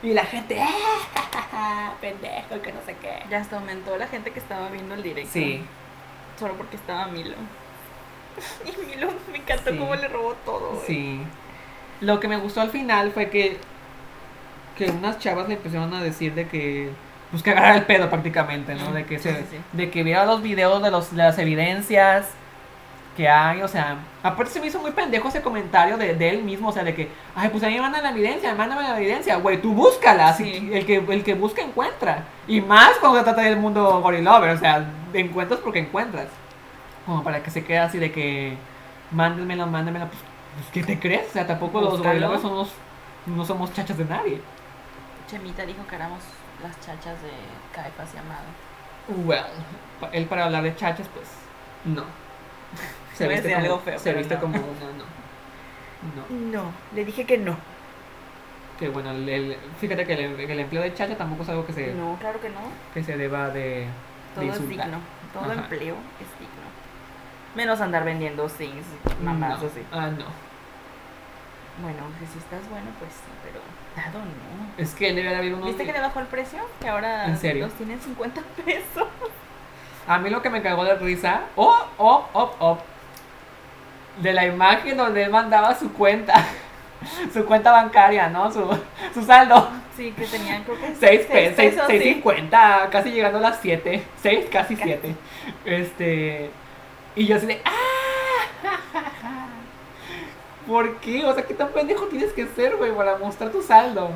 [0.04, 1.94] Y la gente, ¡ah!
[2.02, 3.24] pendejo, que no sé qué.
[3.30, 5.32] Ya hasta aumentó la gente que estaba viendo el directo.
[5.34, 5.64] Sí,
[6.40, 7.36] Solo porque estaba Milo.
[8.66, 9.78] Y Milo me encantó Sí.
[9.78, 10.72] cómo le robó todo.
[10.74, 10.86] güey.
[10.86, 11.22] sí.
[12.02, 13.58] Lo que me gustó al final fue que,
[14.78, 16.90] que unas chavas le empezaron a decir de que,
[17.32, 18.92] pues que agarrar el pedo prácticamente, ¿no?
[18.92, 19.58] De que, se, sí, sí.
[19.72, 22.28] de que viera los videos de, los, de las evidencias
[23.16, 26.44] que hay, o sea, aparte se me hizo muy pendejo ese comentario de, de él
[26.44, 28.98] mismo, o sea, de que, ay, pues a mí me mandan la evidencia, mándame la
[29.00, 30.70] evidencia, güey, tú búscala, Sí.
[30.74, 34.58] el, que, el que busca encuentra, y más cuando se trata del mundo gorilover, o
[34.58, 36.28] sea, encuentras porque encuentras,
[37.06, 38.58] como para que se quede así de que,
[39.12, 40.20] mándemelo, mándemelo, pues,
[40.56, 41.30] pues, ¿qué te crees?
[41.30, 42.72] O sea, tampoco los gorilovers somos,
[43.28, 44.42] no somos chachas de nadie.
[45.30, 46.20] Chemita dijo que éramos
[46.62, 47.32] las chachas de
[47.74, 49.26] Caifás y Amado.
[49.26, 49.44] Well,
[50.12, 51.28] él para hablar de chachas, pues,
[51.86, 52.04] no.
[53.24, 54.42] A decir como, algo feo, se viste no.
[54.42, 54.66] como una,
[54.98, 55.16] no.
[56.16, 56.62] No.
[56.64, 57.56] No, le dije que no.
[58.80, 61.72] Que bueno, el, el- fíjate que el, el empleo de chacha tampoco es algo que
[61.74, 62.60] se, No, claro que no.
[62.94, 63.88] que se deba de, de
[64.36, 65.00] Todo es digno.
[65.34, 65.54] Todo Ajá.
[65.54, 66.66] empleo es digno.
[67.56, 68.86] Menos andar vendiendo things,
[69.24, 69.68] mamás no.
[69.68, 69.82] así.
[69.94, 70.26] Ah, no.
[71.82, 73.60] Bueno, que si estás bueno, pues sí, pero
[73.96, 74.82] dado no.
[74.84, 75.68] Es que debe de haber unos...
[75.68, 76.60] ¿Viste que le bajó el precio?
[76.82, 77.66] Que ahora ¿En serio?
[77.66, 79.08] los tienen 50 pesos.
[80.08, 81.42] A mí lo que me cagó de risa...
[81.56, 82.78] ¡Oh, oh, oh, oh!
[84.18, 86.46] De la imagen donde él mandaba su cuenta.
[87.34, 88.52] su cuenta bancaria, ¿no?
[88.52, 88.68] Su,
[89.14, 89.70] su saldo.
[89.96, 91.56] Sí, que tenían creo que 6 pesos,
[91.88, 92.22] seis sí.
[92.24, 94.04] 6.50, casi llegando a las 7.
[94.22, 95.16] 6, casi 7.
[95.66, 96.50] Este.
[97.16, 97.62] Y yo así de.
[97.64, 97.72] ¡Ah!
[100.68, 101.24] ¿Por qué?
[101.26, 104.10] O sea, ¿qué tan pendejo tienes que ser, güey, para mostrar tu saldo?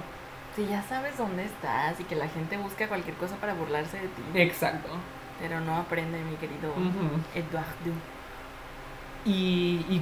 [0.55, 4.07] Sí, ya sabes dónde estás y que la gente busca cualquier cosa para burlarse de
[4.07, 4.23] ti.
[4.33, 4.89] Exacto.
[5.39, 7.21] Pero no aprende, mi querido Ujú.
[7.35, 7.93] Eduardo.
[9.25, 10.01] Y, y.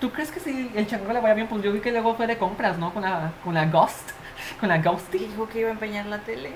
[0.00, 1.46] ¿Tú crees que si el chango le vaya bien?
[1.46, 2.92] Pues yo vi que luego fue de compras, ¿no?
[2.92, 4.10] Con la, con la Ghost.
[4.60, 5.18] Con la Ghosty.
[5.18, 6.52] Dijo que iba a empeñar la tele.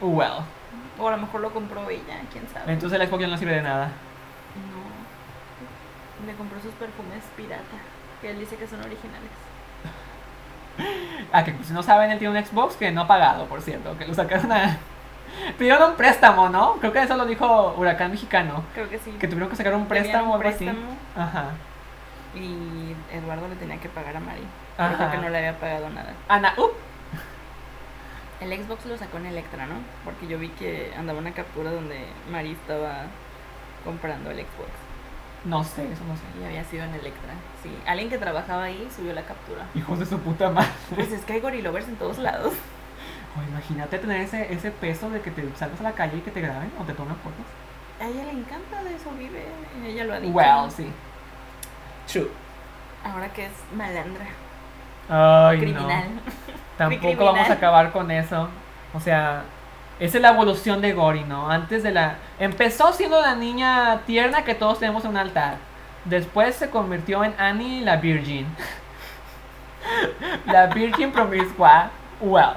[0.00, 0.42] Well.
[0.98, 2.72] O a lo mejor lo compró ella, quién sabe.
[2.72, 3.86] Entonces el Xbox ya no sirve de nada.
[4.56, 6.26] No.
[6.26, 7.62] Le compró sus perfumes pirata.
[8.20, 9.30] Que él dice que son originales.
[11.32, 13.98] Ah, que si no saben, él tiene un Xbox que no ha pagado, por cierto.
[13.98, 14.78] Que lo sacaron a.
[15.58, 16.74] Pidieron un préstamo, ¿no?
[16.74, 18.62] Creo que eso lo dijo Huracán Mexicano.
[18.74, 19.10] Creo que sí.
[19.12, 20.68] Que tuvieron que sacar un préstamo o algo así.
[21.16, 21.50] Ajá.
[22.34, 24.44] Y Eduardo le tenía que pagar a Mari.
[24.76, 25.10] Ajá.
[25.10, 26.12] Que no le había pagado nada.
[26.28, 26.72] Ana, up.
[28.40, 29.74] El Xbox lo sacó en Electra, ¿no?
[30.04, 33.02] Porque yo vi que andaba una captura donde Mari estaba
[33.84, 34.70] comprando el Xbox.
[35.44, 36.22] No sé, eso no sé.
[36.40, 37.32] Y había sido en Electra.
[37.62, 39.64] Sí, alguien que trabajaba ahí subió la captura.
[39.74, 40.68] Hijos de su puta madre.
[40.94, 42.52] Pues es que hay gorilovers en todos lados.
[43.36, 46.30] O imagínate tener ese, ese peso de que te salgas a la calle y que
[46.30, 47.44] te graben o te tomen fotos.
[48.00, 49.44] A ella le encanta de eso, vive.
[49.84, 50.32] Ella lo ha dicho.
[50.32, 50.90] Well, sí.
[52.10, 52.30] True.
[53.04, 54.26] Ahora que es malandra,
[55.08, 56.14] Ay, criminal.
[56.14, 56.20] no.
[56.78, 57.34] Tampoco criminal.
[57.34, 58.48] vamos a acabar con eso.
[58.94, 59.42] O sea,
[60.00, 61.50] esa es la evolución de Gori, ¿no?
[61.50, 62.16] Antes de la...
[62.38, 65.56] Empezó siendo la niña tierna que todos tenemos en un altar.
[66.04, 68.46] Después se convirtió en Annie la Virgin.
[70.46, 71.90] la Virgin promiscua.
[72.20, 72.56] Well.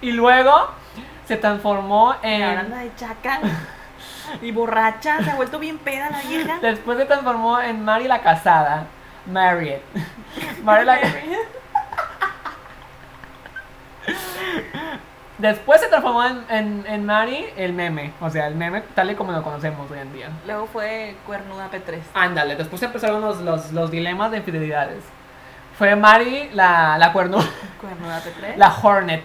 [0.00, 0.68] Y luego
[1.26, 2.42] se transformó en...
[2.42, 3.40] anda de chacal.
[4.42, 6.58] Y borracha, se ha vuelto bien peda la vieja.
[6.60, 8.86] Después se transformó en Mary la casada.
[9.26, 9.82] Marriott.
[10.62, 10.98] Mary la...
[15.38, 19.14] Después se transformó en, en, en Mari el meme, o sea, el meme tal y
[19.14, 20.28] como lo conocemos hoy en día.
[20.46, 21.98] Luego fue Cuernuda P3.
[22.12, 25.02] Ándale, después empezaron los, los, los dilemas de infidelidades.
[25.78, 27.46] Fue Mari la, la cuernuda,
[27.80, 28.56] Cuernuda P3.
[28.56, 29.24] la Hornet.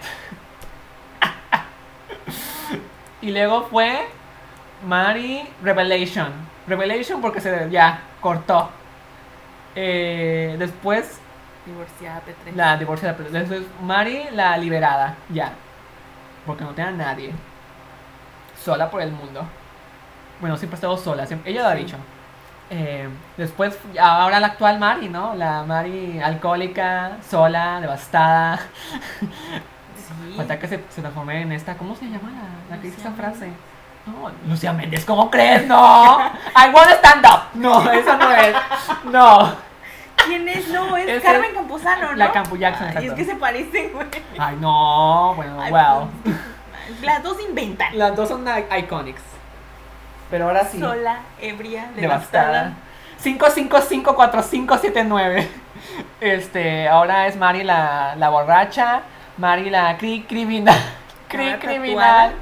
[3.26, 4.06] Y luego fue
[4.86, 6.32] Mari Revelation.
[6.68, 8.70] Revelation porque se ya cortó.
[9.74, 11.20] Eh, después
[11.64, 12.54] Divorciada P3.
[12.54, 13.16] la divorciada.
[13.16, 15.52] pero Después Mari la liberada, ya.
[16.46, 17.32] Porque no tiene a nadie.
[18.62, 19.44] Sola por el mundo.
[20.40, 21.96] Bueno, siempre ha estado sola, siempre- ella lo ha dicho.
[22.70, 25.34] Eh, después, ahora la actual Mari, ¿no?
[25.34, 28.60] La Mari alcohólica, sola, devastada.
[30.36, 31.76] Falta que se, se transforme en esta.
[31.76, 33.50] ¿Cómo se llama la, la que dice esa frase?
[34.06, 35.66] No, Lucía Méndez, ¿cómo crees?
[35.66, 36.18] No,
[36.56, 37.40] I wanna stand up.
[37.54, 38.54] No, esa no es.
[39.04, 39.54] No.
[40.24, 40.68] ¿Quién es?
[40.68, 42.14] No, es Es Carmen el- Campuzano, ¿no?
[42.16, 44.06] la Campu Jackson, Ay, es que se parecen, güey.
[44.38, 45.34] Ay, no.
[45.36, 46.08] Bueno, Ay, wow.
[47.02, 47.96] Las dos inventan.
[47.98, 48.44] Las dos son
[48.78, 49.22] iconics.
[50.30, 50.78] Pero ahora sí.
[50.80, 52.72] Sola, ebria, devastada.
[53.22, 53.56] devastada.
[54.04, 55.48] 5554579.
[56.20, 59.02] Este, ahora es Mari la, la borracha,
[59.38, 60.78] Mari la cri criminal.
[61.28, 62.34] Cri criminal.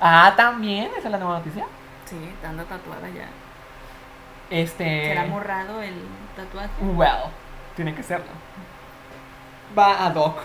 [0.00, 1.64] Ah, también, esa es la nueva noticia.
[2.04, 2.16] Sí,
[2.46, 3.28] anda tatuada ya.
[4.50, 5.08] Este.
[5.08, 5.94] ¿Será morrado el
[6.36, 6.68] tatuaje?
[6.82, 7.30] Well,
[7.76, 8.26] tiene que serlo.
[9.78, 10.38] Va ad hoc.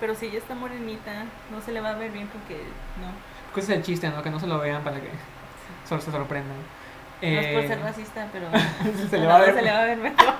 [0.00, 1.12] Pero si ella está morenita,
[1.50, 2.56] no se le va a ver bien porque
[3.00, 3.06] no.
[3.52, 4.22] Pues es el chiste, ¿no?
[4.22, 5.08] Que no se lo vean para que
[5.88, 6.56] solo se sorprendan.
[7.22, 8.48] No es por Eh, ser racista, pero
[9.08, 9.54] se le a va a la ver.
[9.54, 10.34] se le va a ver mejor.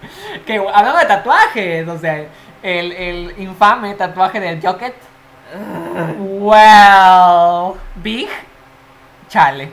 [0.46, 2.26] Que hablando de tatuajes, o sea,
[2.62, 4.94] el, el infame tatuaje del Jocket.
[6.18, 8.28] Well, Big,
[9.28, 9.70] chale.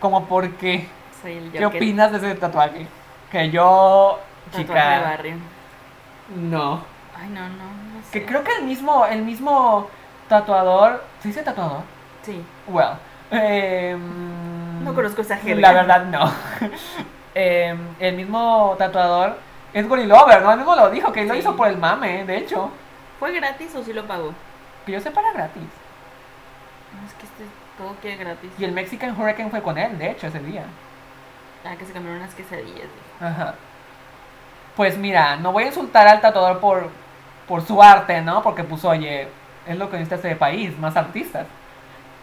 [0.00, 0.86] Como por qué.
[1.22, 2.86] Soy el ¿Qué opinas de ese tatuaje?
[3.30, 4.20] Que yo,
[4.52, 5.34] Tatuaje de chica, barrio.
[6.36, 6.82] no.
[7.16, 8.10] Ay, no, no, no sé.
[8.12, 9.88] Que creo que el mismo, el mismo
[10.28, 11.82] tatuador, ¿se dice tatuador?
[12.22, 12.90] Sí, Well,
[13.30, 15.60] em, no conozco esa jerga.
[15.60, 16.32] La verdad, no.
[17.34, 19.36] Em, el mismo tatuador
[19.72, 20.52] es Gori Lover, ¿no?
[20.52, 22.70] Él mismo lo dijo, que él lo hizo por el mame, de hecho.
[23.18, 24.32] ¿Fue gratis o sí lo pagó?
[24.86, 25.62] Que yo sepa era gratis.
[26.92, 27.44] No, es que este
[27.76, 28.50] todo quiere gratis.
[28.58, 30.64] Y el Mexican Hurricane fue con él, de hecho, ese día.
[31.64, 32.88] Ah, que se cambiaron unas quesadillas.
[33.20, 33.54] Ajá.
[34.76, 36.90] Pues mira, no voy a insultar al tatuador por,
[37.48, 38.42] por su arte, ¿no?
[38.42, 39.28] Porque pues oye,
[39.66, 41.46] es lo que necesita este país, más artistas.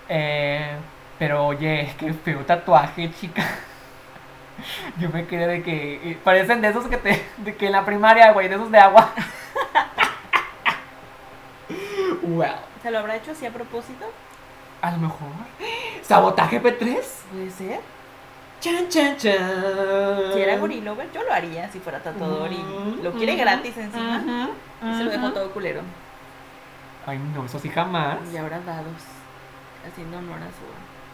[0.07, 0.75] Eh,
[1.17, 3.43] pero oye, qué feo tatuaje, chica.
[4.99, 7.83] Yo me quedé de que eh, parecen de esos que te de que en la
[7.85, 9.11] primaria, güey, de esos de agua.
[12.23, 14.05] well, ¿Se lo habrá hecho así a propósito?
[14.81, 15.29] a lo mejor.
[16.01, 16.99] ¿Sabotaje P3?
[17.31, 17.79] Puede ser.
[18.59, 20.33] Chan, chan, chan.
[20.33, 23.77] Si era gorilover, yo lo haría si fuera tatuador y Ujú, lo quiere ujú, gratis
[23.77, 24.49] encima.
[24.83, 25.33] Y se lo dejó ujú.
[25.33, 25.81] todo culero.
[27.05, 28.17] Ay, no, eso sí jamás.
[28.33, 28.93] Y ahora dados.
[29.87, 30.65] Haciendo honor a su.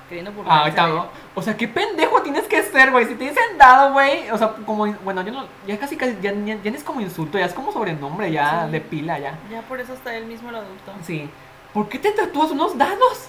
[0.09, 0.95] Queriendo Ah, burlarse de él.
[0.95, 1.07] no.
[1.35, 3.05] O sea, qué pendejo tienes que ser, güey.
[3.07, 4.29] Si te dicen dado, güey.
[4.31, 4.85] O sea, como.
[5.03, 5.45] Bueno, yo no.
[5.67, 6.15] Ya casi, casi.
[6.21, 8.71] Ya, ya, ya no es como insulto, ya es como sobrenombre, ya Sí.
[8.71, 9.37] de pila, ya.
[9.51, 10.93] Ya por eso hasta él mismo lo adoptó.
[11.05, 11.29] Sí.
[11.73, 13.27] ¿Por qué te tatúas unos dados?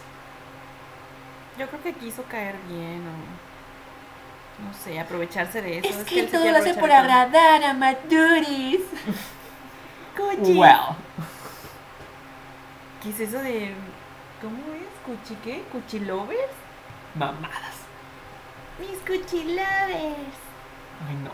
[1.59, 3.49] Yo creo que quiso caer bien o.
[4.69, 5.89] No sé, aprovecharse de eso.
[6.01, 8.81] Es que se todo lo hace por agradar a Maduris.
[10.17, 10.59] Cuchi.
[10.59, 10.97] Well.
[13.03, 13.73] ¿Qué es eso de.
[14.41, 14.89] ¿Cómo es?
[15.05, 15.63] ¿Cuchi qué?
[15.73, 16.39] ¿Cuchilovers?
[17.15, 17.77] Mamadas.
[18.79, 20.39] Mis cuchilovers.
[21.09, 21.31] Ay, no.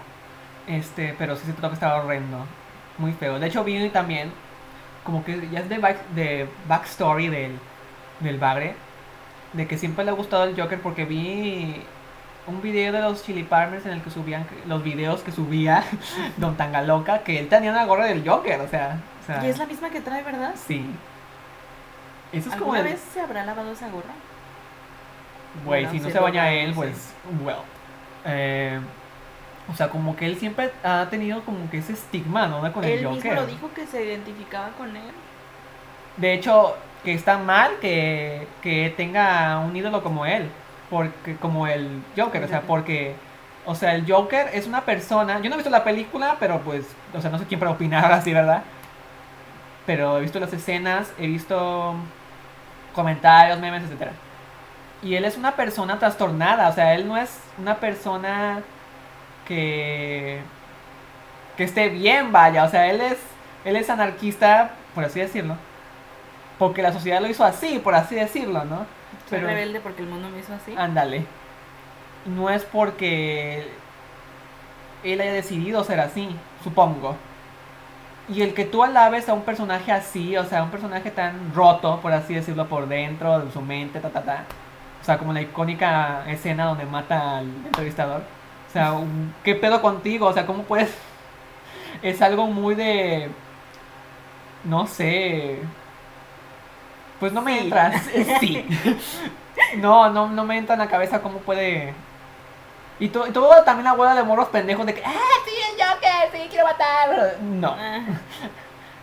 [0.66, 2.46] Este, pero sí se trata que estaba horrendo.
[2.98, 3.38] Muy feo.
[3.38, 4.32] De hecho, vi también.
[5.04, 7.58] Como que ya es de, back, de backstory del,
[8.20, 8.74] del bagre.
[9.52, 11.82] De que siempre le ha gustado el Joker porque vi
[12.46, 15.84] un video de los Chili Partners en el que subían los videos que subía
[16.38, 17.18] Don Tangaloca.
[17.18, 19.00] Que él tenía una gorra del Joker, o sea.
[19.22, 20.54] o sea, Y es la misma que trae, ¿verdad?
[20.56, 20.86] Sí.
[22.32, 22.94] Eso es como ¿Alguna el.
[22.96, 24.14] vez se habrá lavado esa gorra?
[25.62, 27.58] Güey, si no se baña él, pues, well.
[28.24, 28.80] Eh,
[29.70, 32.72] o sea, como que él siempre ha tenido como que ese estigma, ¿no?
[32.72, 33.34] Con el Él mismo Joker.
[33.34, 35.12] lo dijo que se identificaba con él.
[36.16, 40.50] De hecho, que está mal que, que tenga un ídolo como él,
[40.90, 43.16] porque como el Joker, o sea, porque,
[43.64, 46.86] o sea, el Joker es una persona, yo no he visto la película, pero pues,
[47.14, 48.62] o sea, no sé quién para opinar ahora sí, ¿verdad?
[49.86, 51.94] Pero he visto las escenas, he visto
[52.94, 54.12] comentarios, memes, etcétera.
[55.04, 58.62] Y él es una persona trastornada, o sea, él no es una persona
[59.46, 60.40] que
[61.56, 63.18] que esté bien, vaya, o sea, él es
[63.64, 65.56] él es anarquista, por así decirlo,
[66.58, 68.78] porque la sociedad lo hizo así, por así decirlo, ¿no?
[69.28, 70.74] Soy Pero- rebelde porque el mundo me hizo así.
[70.76, 71.24] Ándale.
[72.26, 73.68] No es porque
[75.04, 77.16] él haya decidido ser así, supongo.
[78.28, 82.00] Y el que tú alabes a un personaje así, o sea, un personaje tan roto,
[82.00, 84.44] por así decirlo, por dentro, de su mente, ta, ta, ta.
[85.04, 88.22] O sea, como la icónica escena donde mata al entrevistador.
[88.70, 88.94] O sea,
[89.44, 90.28] ¿qué pedo contigo?
[90.28, 90.90] O sea, ¿cómo puedes...?
[92.02, 93.30] Es algo muy de...
[94.64, 95.58] No sé...
[97.20, 97.64] Pues no me Sí.
[97.64, 97.92] entra.
[98.40, 98.66] Sí.
[99.76, 101.92] No, no, no me entra en la cabeza cómo puede...
[102.98, 105.02] Y to- y todo también la hueá de morros pendejos de que...
[105.04, 105.12] ¡Ah,
[105.44, 106.10] sí, el Joker!
[106.32, 107.36] ¡Sí, quiero matar!
[107.42, 107.76] No.
[107.78, 108.00] Ah,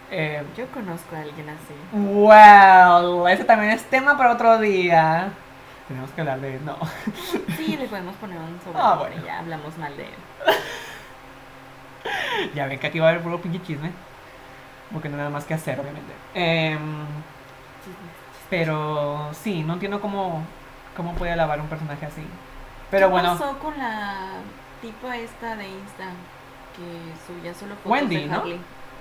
[0.09, 1.73] Eh, yo conozco a alguien así.
[1.93, 5.29] Well, ese también es tema para otro día.
[5.91, 6.57] Tenemos que hablar de.
[6.61, 6.77] No.
[7.57, 9.25] Sí, le podemos poner un sobre Ah, bueno.
[9.25, 10.13] ya hablamos mal de él.
[12.55, 13.91] ya ven que aquí va a haber puro pinche chisme.
[14.93, 16.13] Porque no hay nada más que hacer, obviamente.
[16.33, 16.79] Em,
[18.49, 20.43] pero sí, no entiendo cómo,
[20.95, 22.23] cómo puede alabar un personaje así.
[22.89, 24.27] Pero ¿Qué bueno, pasó con la
[24.81, 26.05] tipa esta de Insta
[26.75, 28.35] que subía solo fotos Wendy, de ¿no?
[28.39, 28.59] Harley?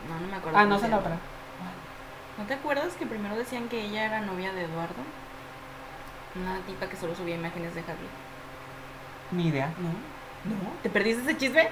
[0.09, 0.59] No, no me acuerdo.
[0.59, 1.17] ah, no se la otra.
[2.39, 5.03] ¿No te acuerdas que primero decían que ella era novia de Eduardo?
[6.35, 8.09] Una tipa que solo subía imágenes de Harley.
[9.31, 9.75] Ni idea.
[9.79, 9.89] ¿No?
[10.45, 10.73] ¿No?
[10.83, 11.69] ¿Te perdiste ese chisme?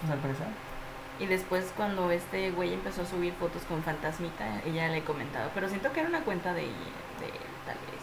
[0.00, 0.46] Pues al parecer.
[1.18, 5.68] Y después cuando este güey empezó a subir fotos con Fantasmita, ella le comentaba, pero
[5.68, 8.02] siento que era una cuenta de, de él, tal vez.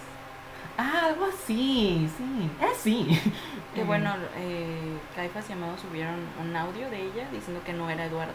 [0.77, 2.49] Ah, algo así, sí.
[2.61, 3.21] Eh, sí.
[3.75, 7.89] Que Eh, bueno, eh, Caifas y Amado subieron un audio de ella diciendo que no
[7.89, 8.33] era Eduardo.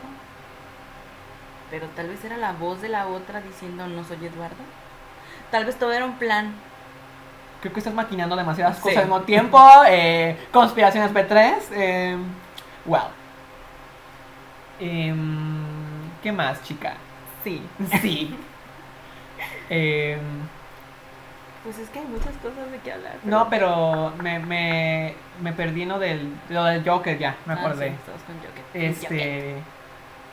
[1.70, 4.62] Pero tal vez era la voz de la otra diciendo no soy Eduardo.
[5.50, 6.54] Tal vez todo era un plan.
[7.64, 8.82] Creo que estás maquinando demasiadas Sí.
[8.82, 9.58] cosas al mismo tiempo.
[9.88, 11.54] Eh, conspiraciones P3.
[11.72, 12.14] Eh,
[12.84, 13.04] well.
[14.78, 15.64] Em,
[16.22, 16.92] ¿Qué más, chica?
[17.42, 17.62] Sí.
[18.02, 18.36] Sí.
[19.70, 20.18] Em,
[21.62, 23.14] Pues es que hay muchas cosas de qué hablar.
[23.24, 27.88] no, pero me, me, me perdí lo del, lo del Joker ya, me Ah, acordé.
[27.88, 28.64] sí, estamos con Joker.
[28.74, 29.54] Este.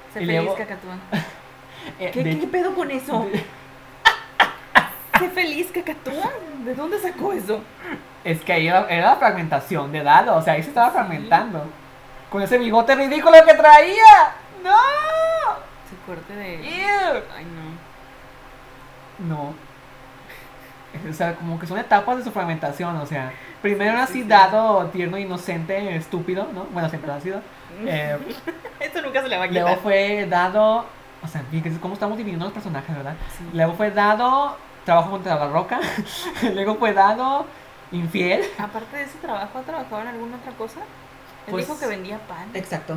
[0.09, 0.95] Y feliz, luego- Cacatúa.
[1.99, 3.25] eh, ¿Qué, de- ¿Qué pedo con eso?
[3.31, 3.45] de-
[5.19, 6.29] ¿Sé feliz, Cacatúa?
[6.65, 7.61] ¿De dónde sacó eso?
[8.23, 11.65] es que ahí era, era la fragmentación de Dado, o sea, ahí se estaba fragmentando.
[12.29, 14.35] Con ese bigote ridículo que traía.
[14.63, 14.77] ¡No!
[15.85, 16.55] Ese corte de...
[16.55, 17.23] Ew.
[17.35, 17.45] Ay,
[19.19, 19.27] no.
[19.35, 19.53] No.
[21.09, 23.31] O sea, como que son etapas de su fragmentación, o sea,
[23.61, 24.27] primero era Sí, así sí.
[24.27, 26.65] dado, tierno, inocente, estúpido, ¿no?
[26.65, 27.41] Bueno, siempre lo ha sido.
[27.85, 28.17] Eh,
[28.81, 29.63] Esto nunca se le va a quitar.
[29.63, 30.85] luego fue dado,
[31.23, 33.15] o sea, fíjense cómo estamos dividiendo los personajes, ¿verdad?
[33.37, 33.45] Sí.
[33.53, 35.79] Luego fue dado trabajo contra la roca,
[36.53, 37.45] luego fue dado
[37.91, 38.43] infiel.
[38.57, 40.79] Aparte de ese trabajo, ¿ha trabajado en alguna otra cosa?
[41.47, 42.49] Él Pues- dijo que vendía pan.
[42.53, 42.95] Exacto.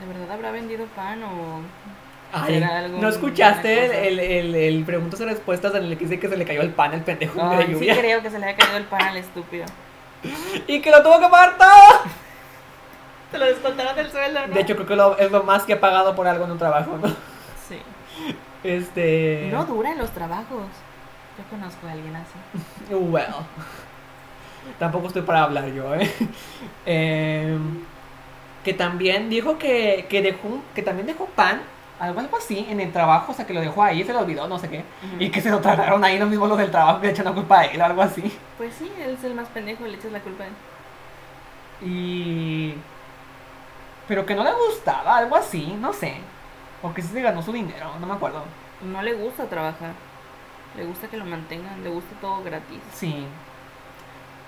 [0.00, 1.60] ¿De verdad habrá vendido pan o...?
[2.32, 6.04] Ay, ¿Será algún- ¿No escuchaste el, el, el, el preguntas y respuestas en el que
[6.04, 7.96] dice que se le cayó el pan al pendejo de Ay, sí lluvia?
[7.98, 9.64] creo que se le haya caído el pan al estúpido.
[10.66, 11.68] Y que lo tuvo que pagar todo.
[13.30, 14.54] Te lo descontaron del sueldo, ¿no?
[14.54, 16.58] De hecho, creo que lo- es lo más que ha pagado por algo en un
[16.58, 17.08] trabajo, ¿no?
[17.68, 17.80] Sí.
[18.62, 19.48] Este.
[19.52, 20.66] No duran los trabajos.
[21.38, 22.94] Yo conozco a alguien así.
[22.94, 23.34] Well.
[24.78, 26.10] Tampoco estoy para hablar yo, ¿eh?
[26.86, 27.80] Em,
[28.64, 31.60] que también dijo que, que dejó que también dejó pan,
[32.00, 34.48] algo, algo así, en el trabajo, o sea, que lo dejó ahí, se lo olvidó,
[34.48, 34.84] no sé qué.
[35.18, 37.32] Y que se lo tragaron ahí los mismos los del trabajo, que le echan la
[37.32, 38.22] culpa a él, algo así.
[38.58, 40.52] Pues sí, él es el más pendejo, le echas la culpa a él.
[41.82, 42.74] Y.
[44.08, 46.16] Pero que no le gustaba, algo así, no sé.
[46.82, 48.42] O que sí se ganó su dinero, no me acuerdo.
[48.82, 49.92] No le gusta trabajar.
[50.76, 52.80] Le gusta que lo mantengan, le gusta todo gratis.
[52.92, 53.26] Sí.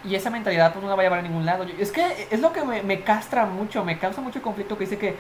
[0.05, 1.65] Y esa mentalidad pues no la va a llevar a ningún lado.
[1.65, 4.85] Yo- Es que es lo que me, me castra mucho, me causa mucho conflicto que
[4.85, 5.17] dice que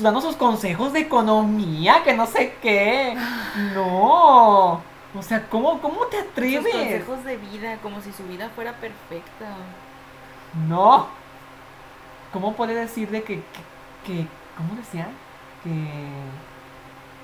[0.00, 3.16] dando sus consejos de economía, que no sé qué.
[3.74, 4.82] No.
[5.14, 6.72] O sea, ¿cómo, cómo te Sus atreves?
[6.74, 9.46] consejos de vida, como si su vida fuera perfecta.
[10.68, 11.06] No.
[12.32, 13.42] ¿Cómo puede decir de que, que,
[14.06, 15.08] que- ¿cómo decía?
[15.64, 15.70] Que,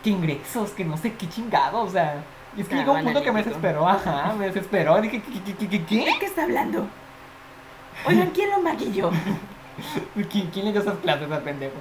[0.02, 2.22] que ingresos, que no sé qué chingado, o sea.
[2.56, 5.00] Y es que llegó un punto que me desesperó, ajá, me desesperó.
[5.00, 5.42] Dije, ¿qué?
[5.42, 6.04] qué, qué, qué, qué?
[6.04, 6.86] ¿De qué está hablando?
[8.06, 9.10] Oigan, ¿quién lo maquilló?
[10.30, 11.74] ¿Quién, quién le dio esas clases al pendejo?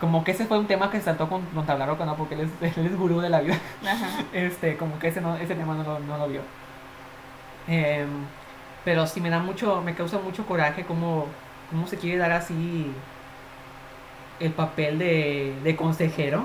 [0.00, 2.16] Como que ese fue un tema que se saltó con, con Tablaroca, ¿no?
[2.16, 3.58] Porque él es, él es gurú de la vida.
[3.82, 4.24] Ajá.
[4.32, 6.42] Este, como que ese, no, ese tema no lo, no lo vio.
[7.66, 8.26] Em,
[8.84, 11.26] pero sí me da mucho, me causa mucho coraje cómo,
[11.70, 12.92] cómo se quiere dar así
[14.40, 16.44] el papel de, de consejero,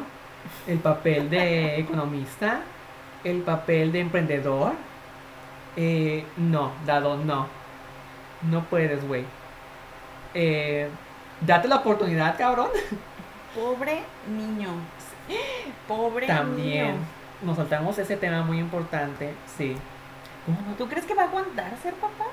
[0.68, 2.62] el papel de economista,
[3.24, 4.74] el papel de emprendedor.
[5.76, 7.48] Eh, no, dado, no.
[8.50, 9.26] No puedes, güey.
[10.34, 10.88] Eh,
[11.42, 12.70] date la oportunidad, cabrón.
[13.56, 14.70] Pobre niño.
[15.88, 17.00] Pobre También niño.
[17.42, 19.76] nos saltamos ese tema muy importante, sí.
[20.78, 22.26] ¿Tú crees que va a aguantar ser papá?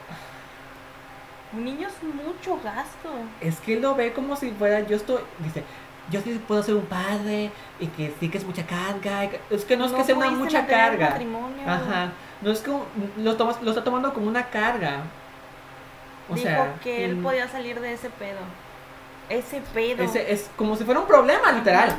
[1.53, 3.11] Un niño es mucho gasto.
[3.41, 5.63] Es que él lo ve como si fuera, yo estoy, dice,
[6.11, 9.29] yo sí puedo ser un padre y que sí que es mucha carga.
[9.31, 11.11] que- Es que no es que sea una mucha carga.
[11.11, 11.63] matrimonio.
[11.67, 12.13] Ajá.
[12.43, 12.85] No es como.
[13.17, 15.01] Lo, tomas, lo está tomando como una carga.
[16.29, 16.75] O Dijo sea.
[16.83, 18.39] que él mm, podía salir de ese pedo.
[19.29, 20.03] Ese pedo.
[20.03, 21.89] ese- es como si fuera un problema, literal.
[21.91, 21.99] Ajá.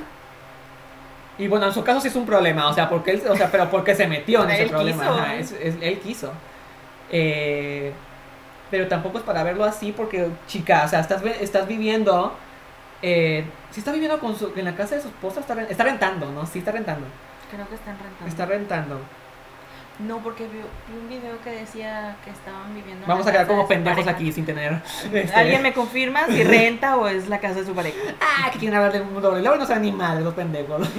[1.37, 3.51] Y bueno, en su caso sí es un problema, o sea, porque él, o sea,
[3.51, 5.03] pero porque se metió en Él ese problema.
[5.03, 5.39] quiso, ajá, ¿eh?
[5.39, 6.31] es- es- él quiso.
[7.11, 7.93] Eh,
[8.70, 12.36] pero tampoco es para verlo así, porque, chica, o sea, estás, estás viviendo.
[13.01, 16.32] Eh, si está viviendo con su, en la casa de su esposa, está, está rentando,
[16.32, 16.45] ¿no?
[16.45, 17.05] Sí, está rentando.
[17.51, 18.28] Creo que están rentando.
[18.28, 18.99] Está rentando.
[19.99, 23.03] No, porque vi, vi un video que decía que estaban viviendo.
[23.03, 24.11] en Vamos a quedar de como pendejos pareja.
[24.11, 24.74] aquí sin tener.
[25.13, 27.97] este, ¿Alguien me confirma si renta o es la casa de su pareja?
[28.22, 29.41] Ah, que quieren hablar del mundo doble.
[29.41, 30.88] Luego no ni madre los pendejos.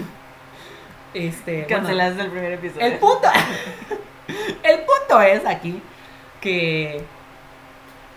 [1.14, 1.62] Este.
[1.62, 2.86] bueno, Cancelaste el primer episodio.
[2.86, 3.28] El punto.
[4.62, 5.80] el punto es aquí
[6.40, 7.02] que.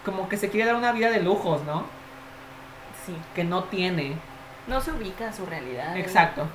[0.06, 1.86] Como que se quiere dar una vida de lujos, ¿no?
[3.06, 3.16] Sí.
[3.36, 4.16] Que no tiene.
[4.68, 5.96] No se ubica a su realidad.
[5.98, 6.48] Exacto.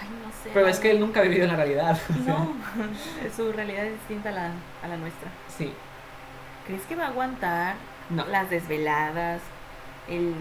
[0.00, 0.50] Ay, no sé.
[0.54, 1.98] Pero es que él nunca ha vivido en la realidad.
[2.26, 2.54] No,
[3.36, 4.50] su realidad es distinta a la,
[4.82, 5.30] a la nuestra.
[5.56, 5.72] Sí.
[6.66, 7.74] ¿Crees que va a aguantar
[8.10, 8.24] No.
[8.26, 9.40] las desveladas,
[10.08, 10.34] el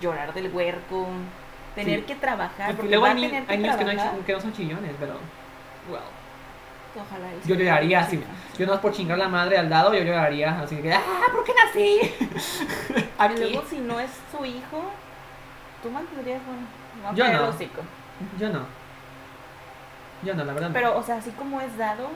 [0.00, 1.06] llorar del huerco,
[1.74, 2.06] tener Sí.
[2.06, 2.74] que trabajar?
[2.74, 5.14] Porque luego va hay, a que que no, hay que no son chillones, pero.
[5.90, 6.00] Well.
[6.94, 7.28] Ojalá.
[7.44, 8.16] Yo lloraría Sí.
[8.16, 8.24] así.
[8.58, 10.60] Yo no es por chingar la madre al lado, yo lloraría.
[10.60, 10.92] Así que.
[10.92, 11.00] ¡Ah!
[11.32, 12.14] ¿Por qué nací?
[13.22, 14.82] Y luego, si no es su hijo,
[15.82, 17.52] tú mantendrías a Yo no.
[18.38, 18.66] Yo no.
[20.22, 20.70] Yo no, la verdad.
[20.72, 22.08] Pero, o sea, así como es dado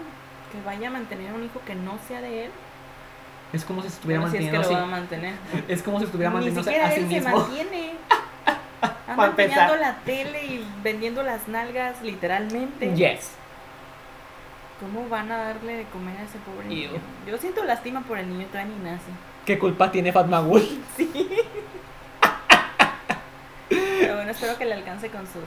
[0.53, 2.51] que vaya a mantener un hijo que no sea de él,
[3.53, 5.35] Es como si estuviera bueno, si es que manteniendo lo va a mantener.
[5.69, 7.93] Es como si estuviera Ni manteniéndose siquiera a sí él se mantiene.
[9.09, 12.95] Anda empeñando la tele y vendiendo las nalgas literalmente.
[12.95, 13.31] Yes.
[14.81, 16.91] ¿Cómo van a darle de comer a ese pobre niño?
[17.27, 19.11] Yo siento lástima por el niño, todavía ni nace.
[19.47, 20.63] ¿Qué culpa tiene Fatmagul?
[23.69, 25.45] Pero bueno, espero que le alcance con sus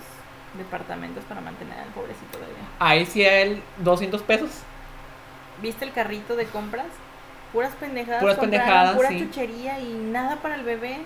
[0.58, 2.56] departamentos para mantener al pobrecito bebé.
[2.80, 4.50] Ahí sí a él 200 pesos.
[5.62, 6.88] ¿Viste el carrito de compras?
[7.54, 8.22] Puras pendejadas.
[8.22, 9.20] Puras pendejadas, Pura sí.
[9.20, 11.00] chuchería y nada para el bebé.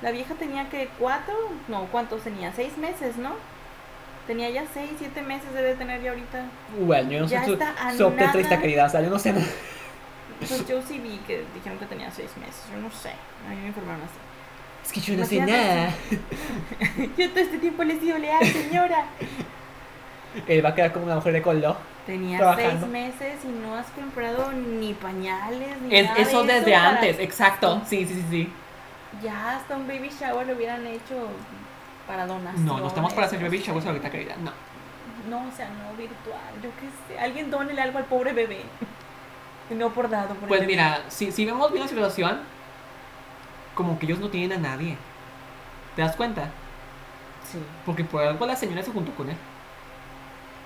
[0.00, 1.34] La vieja tenía que cuatro,
[1.68, 2.52] no, ¿cuántos tenía?
[2.52, 3.34] Seis meses, ¿no?
[4.26, 6.44] Tenía ya seis, siete meses, debe tener ya ahorita.
[6.80, 7.56] Bueno, yo no Ya sé
[7.96, 9.44] su, su triste querida, o sea, yo no sé nada.
[10.38, 13.10] Pues yo sí vi que dijeron que tenía seis meses, yo no sé.
[13.46, 14.14] A mí me informaron así.
[14.84, 15.94] Es que yo no sé Imagínate nada.
[17.16, 19.04] Yo todo este tiempo le he sido leal, señora.
[20.48, 21.76] Él va a quedar como una mujer de color.
[22.04, 22.80] Tenía Trabajando.
[22.80, 26.88] seis meses y no has comprado ni pañales ni Es, nada eso de desde para-
[26.90, 27.80] antes, exacto.
[27.86, 28.52] Sí, sí, sí, sí.
[29.22, 31.28] Ya hasta un baby shower lo hubieran hecho
[32.06, 32.66] para donación.
[32.66, 34.34] No, no estamos para hacer baby showers ahorita, querida.
[34.42, 34.52] No.
[35.30, 36.38] No, o sea, no virtual.
[36.62, 37.18] Yo qué sé.
[37.18, 38.62] Alguien dónele algo al pobre bebé.
[39.70, 40.28] No por dado.
[40.34, 40.72] Por el Pues bebé.
[40.72, 42.40] mira, si, si vemos bien la situación,
[43.74, 44.96] como que ellos no tienen a nadie.
[45.96, 46.48] ¿Te das cuenta?
[47.50, 47.58] Sí.
[47.86, 49.36] Porque por algo la señora se juntó con él.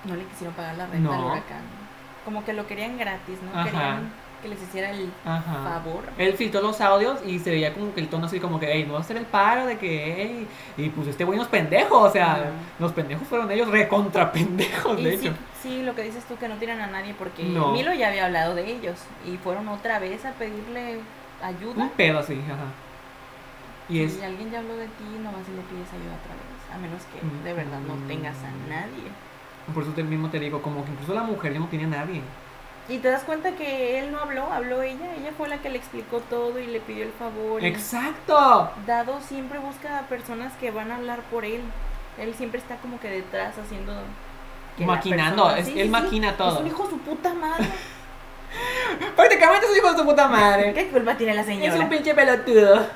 [0.05, 1.27] No le quisieron pagar la renta al No.
[1.27, 1.61] huracán.
[2.25, 3.57] Como que lo querían gratis, ¿no?
[3.59, 3.69] Ajá.
[3.69, 4.11] Querían
[4.41, 5.63] que les hiciera el Ajá.
[5.63, 6.03] favor.
[6.17, 8.85] Él filtró los audios y se veía como que el tono así como que, hey,
[8.87, 11.49] no va a hacer el paro de que, hey, y pues este güey no es
[11.49, 15.33] pendejo, o sea, los pendejos fueron ellos recontra pendejos, de Y hecho.
[15.61, 17.71] sí, sí, lo que dices tú, que no tiran a nadie, porque No.
[17.71, 18.99] Milo ya había hablado de ellos.
[19.25, 20.99] Y fueron otra vez a pedirle
[21.43, 21.83] ayuda.
[21.83, 22.65] Un pedo así, ajá.
[23.89, 26.73] Y es, Si alguien ya habló de ti, nomás le pides ayuda otra vez.
[26.73, 27.43] A menos que Mm.
[27.43, 29.09] de verdad no tengas a nadie.
[29.73, 31.99] por eso te- mismo te digo, como que incluso la mujer ya no tiene a
[31.99, 32.21] nadie.
[32.89, 35.13] Y te das cuenta que él no habló, habló ella.
[35.15, 37.63] Ella fue la que le explicó todo y le pidió el favor.
[37.63, 38.71] ¡Exacto!
[38.87, 41.61] Dado siempre busca a personas que van a hablar por él.
[42.17, 43.93] Él siempre está como que detrás haciendo.
[44.77, 46.35] que Maquinando, persona- es- Sí, él sí, maquina sí.
[46.37, 46.53] todo.
[46.55, 47.67] Es un hijo de su puta madre.
[49.15, 50.73] Prácticamente es hijo de su puta madre.
[50.75, 51.73] ¿Qué culpa tiene la señora?
[51.73, 52.87] Es un pinche pelotudo.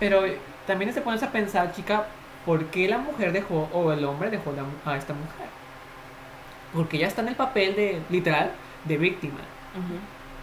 [0.00, 0.22] Pero
[0.66, 2.04] también se pones a pensar, chica,
[2.44, 5.48] ¿por qué la mujer dejó, o el hombre dejó la- a esta mujer?
[6.72, 8.50] Porque ella está en el papel de, literal,
[8.86, 9.40] de víctima.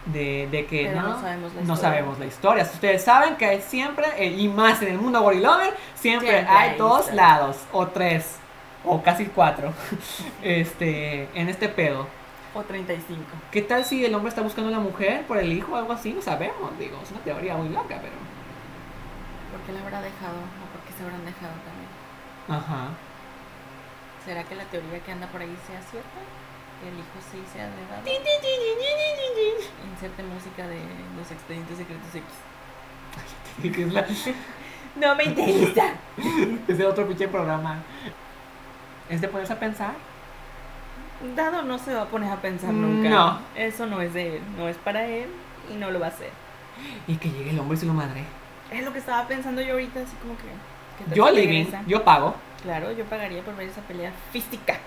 [0.06, 1.76] De, de que Pero no, no sabemos la no historia.
[1.76, 2.64] sabemos la historia.
[2.66, 6.52] Si ustedes saben que hay siempre, eh, y más en el mundo gorilover, siempre, Siempre
[6.52, 7.22] hay hay dos historia.
[7.22, 8.36] lados, o tres,
[8.84, 9.72] o casi cuatro,
[10.42, 12.06] este, en este pedo.
[12.54, 13.20] O 35.
[13.50, 15.92] ¿Qué tal si el hombre está buscando a la mujer por el hijo o algo
[15.92, 16.12] así?
[16.12, 18.14] No sabemos, digo, es una teoría muy loca, pero...
[19.50, 20.36] ¿Por qué la habrá dejado?
[20.62, 21.90] ¿O por qué se habrán dejado también?
[22.48, 22.88] Ajá.
[24.24, 26.20] ¿Será que la teoría que anda por ahí sea cierta?
[26.84, 28.04] Que el hijo sí sea de edad.
[29.90, 30.80] Inserte música de
[31.16, 33.72] los expedientes secretos X.
[33.74, 34.06] que es, la,
[34.96, 35.94] No me interesa.
[36.68, 37.78] es de otro pinche programa.
[39.08, 39.94] Es de ponerse a pensar.
[41.34, 43.08] Dado no se va a poner a pensar nunca.
[43.08, 43.38] no.
[43.54, 44.42] Eso no es de él.
[44.58, 45.30] No es para él
[45.72, 46.30] y no lo va a hacer.
[47.06, 48.24] Y que llegue el hombre y se lo madre.
[48.70, 50.42] Es lo que estaba pensando yo ahorita, así como que.
[50.98, 52.34] ¿Qué tal Yo, Living, yo pago.
[52.62, 54.78] Claro, yo pagaría por ver esa pelea física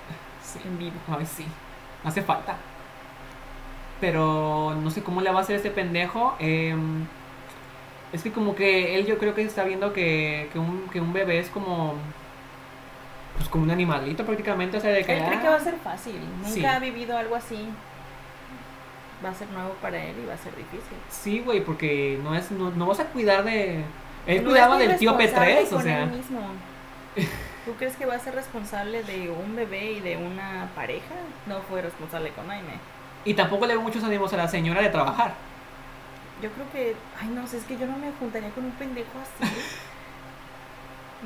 [0.43, 0.59] Sí.
[0.63, 0.95] en vivo.
[1.07, 1.45] Ay, sí.
[2.03, 2.55] Hace falta.
[3.99, 6.35] Pero no sé cómo le va a hacer ese pendejo.
[6.39, 7.05] em,
[8.13, 11.11] es que como que él yo creo que está viendo que, que, un, que un
[11.13, 11.95] bebé es como...
[13.35, 14.77] Pues como un animalito prácticamente.
[14.77, 15.17] O sea, de que...
[15.17, 16.15] Él cree ah, que va a ser fácil.
[16.37, 16.65] Nunca Sí.
[16.65, 17.67] ha vivido algo así.
[19.23, 20.97] Va a ser nuevo para él y va a ser difícil.
[21.09, 23.83] Sí, güey, porque no es no, no vas a cuidar de...
[24.25, 26.03] Él No cuidaba del tío responsable P3, o sea...
[26.03, 26.39] él mismo.
[27.67, 31.13] ¿Tú crees que va a ser responsable de un bebé y de una pareja?
[31.47, 32.79] No fue responsable con Jaime.
[33.25, 35.33] Y tampoco le veo muchos ánimos a la señora de trabajar.
[36.41, 39.09] Yo creo que, ay no sé, es que yo no me juntaría con un pendejo
[39.21, 39.53] así.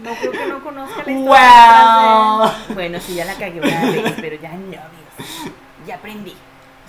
[0.03, 2.39] No creo que no conozca la historia.
[2.47, 2.51] Wow.
[2.69, 5.53] de- Bueno, sí, ya la cagué una vez, pero ya no, amigos.
[5.85, 6.33] Ya aprendí.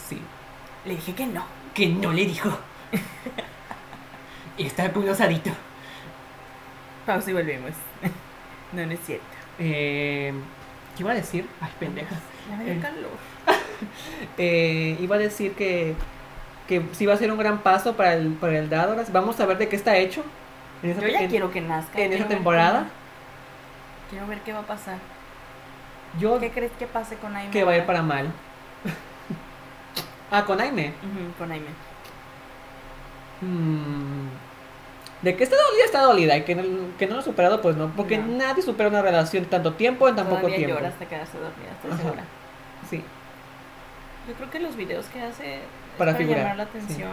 [0.08, 0.22] Sí.
[0.84, 1.44] Le dije que no.
[1.74, 2.56] Que no le dijo.
[4.56, 5.50] y está muy osadito.
[7.04, 7.72] Pausa y volvemos.
[8.72, 9.26] No, no es cierto.
[9.58, 10.32] Eh,
[10.96, 11.46] ¿Qué iba a decir?
[11.60, 12.14] Ay, pendeja.
[12.50, 12.80] Ya me dio Eh.
[12.80, 13.10] calor.
[14.38, 15.94] Eh, iba a decir que,
[16.68, 19.12] que sí va a ser un gran paso para el, para el Dadoras.
[19.12, 20.24] Vamos a ver de qué está hecho.
[20.82, 22.00] En esa, Yo ya en- quiero que nazca.
[22.00, 22.84] en esa temporada.
[22.84, 24.98] qué- Quiero ver qué va a pasar.
[26.20, 27.50] Yo ¿Qué crees que pase con Aime?
[27.50, 28.30] que va a ir para mal.
[30.30, 30.92] ah, con Aime.
[31.38, 31.66] Con Aime.
[33.40, 34.28] Mm,
[35.22, 36.36] De que está dolida, está dolida.
[36.36, 36.62] Y que no,
[36.98, 37.88] que no lo ha superado, pues no.
[37.96, 38.26] Porque No.
[38.36, 40.74] nadie supera una relación tanto tiempo en tan poco Todavía tiempo.
[40.76, 42.24] llora hasta quedarse dormida, estoy segura.
[42.90, 43.04] Sí.
[44.28, 45.60] Yo creo que los videos que hace es
[45.98, 46.70] Para para, figurar, llamar la sí.
[46.74, 47.10] atención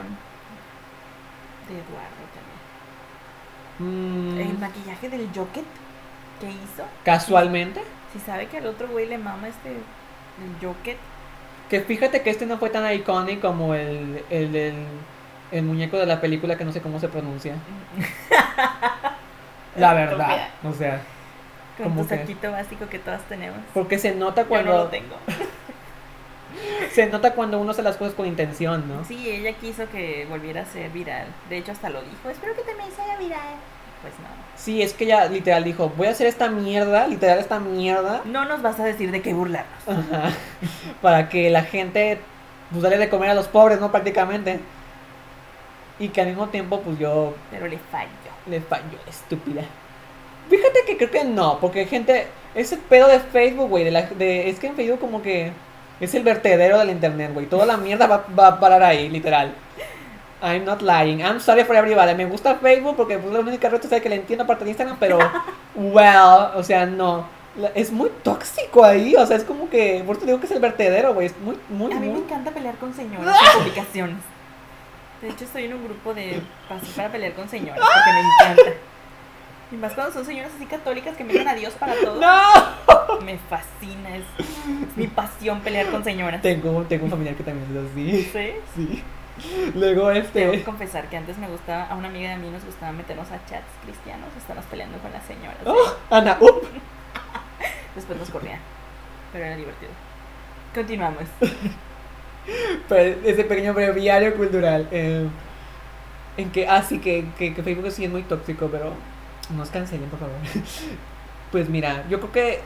[1.67, 2.23] de Eduardo
[3.77, 4.35] también.
[4.37, 5.65] Mm, El maquillaje del Jocket
[6.41, 6.83] que hizo.
[7.03, 7.81] casualmente.
[8.13, 10.97] Si sabe que al otro güey le mama este el Jocket.
[11.69, 14.85] Que fíjate que este no fue tan icónico como el, el, del-
[15.51, 17.55] el muñeco de la película que no sé cómo se pronuncia.
[19.75, 20.49] La verdad.
[20.63, 21.01] O sea,
[21.77, 22.17] Con ¿Cómo tu que?
[22.17, 23.59] saquito básico que todas tenemos.
[23.73, 25.15] porque se nota Yo cuando no lo tengo.
[26.93, 29.05] se nota cuando uno hace las cosas con intención, ¿no?
[29.05, 31.27] Sí, ella quiso que volviera a ser viral.
[31.49, 32.29] De hecho, hasta lo dijo.
[32.29, 33.55] Espero que también sea viral.
[34.01, 34.27] Pues no.
[34.55, 38.45] Sí, es que ella literal dijo, voy a hacer esta mierda, literal esta mierda, No
[38.45, 39.87] nos vas a decir de qué burlarnos.
[39.87, 40.31] ajá,
[41.01, 42.19] para que la gente,
[42.71, 43.91] pues darle de comer a los pobres, ¿no?
[43.91, 44.59] Prácticamente.
[45.99, 48.09] Y que al mismo tiempo, pues yo Pero le falló.
[48.47, 49.63] Le falló, estúpida.
[50.49, 52.25] Fíjate que creo que no, porque gente,
[52.55, 55.51] ese pedo de Facebook, güey, de la, de, es que en Facebook como que
[55.99, 57.45] es el vertedero del internet, güey.
[57.45, 59.53] Toda la mierda va, va a parar ahí, literal.
[60.41, 61.19] I'm not lying.
[61.19, 62.15] I'm sorry for everybody.
[62.15, 64.97] Me gusta Facebook porque pues, la única red social que le entiendo aparte de Instagram,
[64.99, 65.19] pero,
[65.75, 67.25] well, o sea, no.
[67.57, 70.51] La- Es muy tóxico ahí, o sea, es como que, por eso digo que es
[70.53, 71.27] el vertedero, güey.
[71.27, 72.21] Es muy, muy, A mí me muy...
[72.21, 74.17] encanta pelear con señoras en publicaciones.
[75.21, 78.79] De hecho, estoy en un grupo de así para pelear con señoras porque me encanta.
[79.71, 82.19] Y más cuando son señoras así católicas que meten a Dios para todo.
[82.19, 83.19] ¡No!
[83.21, 86.41] Me fascina, es, es mi pasión pelear con señoras.
[86.41, 88.23] Tengo, tengo un familiar que también es así.
[88.31, 88.53] ¿Sí?
[88.75, 89.03] Sí.
[89.75, 90.63] Luego Tengo que este.
[90.63, 93.67] confesar que antes me gustaba, a una amiga de mí nos gustaba meternos a chats
[93.83, 95.57] cristianos, estarnos peleando con las señoras.
[95.61, 95.65] ¿eh?
[95.65, 95.95] ¡Oh!
[96.09, 96.67] Ana, up.
[97.95, 98.59] Después nos corrían.
[99.31, 99.91] Pero era divertido.
[100.73, 101.23] Continuamos.
[102.89, 104.87] Ese pequeño breviario cultural.
[104.91, 105.27] eh,
[106.37, 108.93] en que, ah, sí, que, que, que Facebook sí es muy tóxico, pero
[109.49, 110.35] no nos cancelen, por favor.
[111.51, 112.61] Pues mira, yo creo que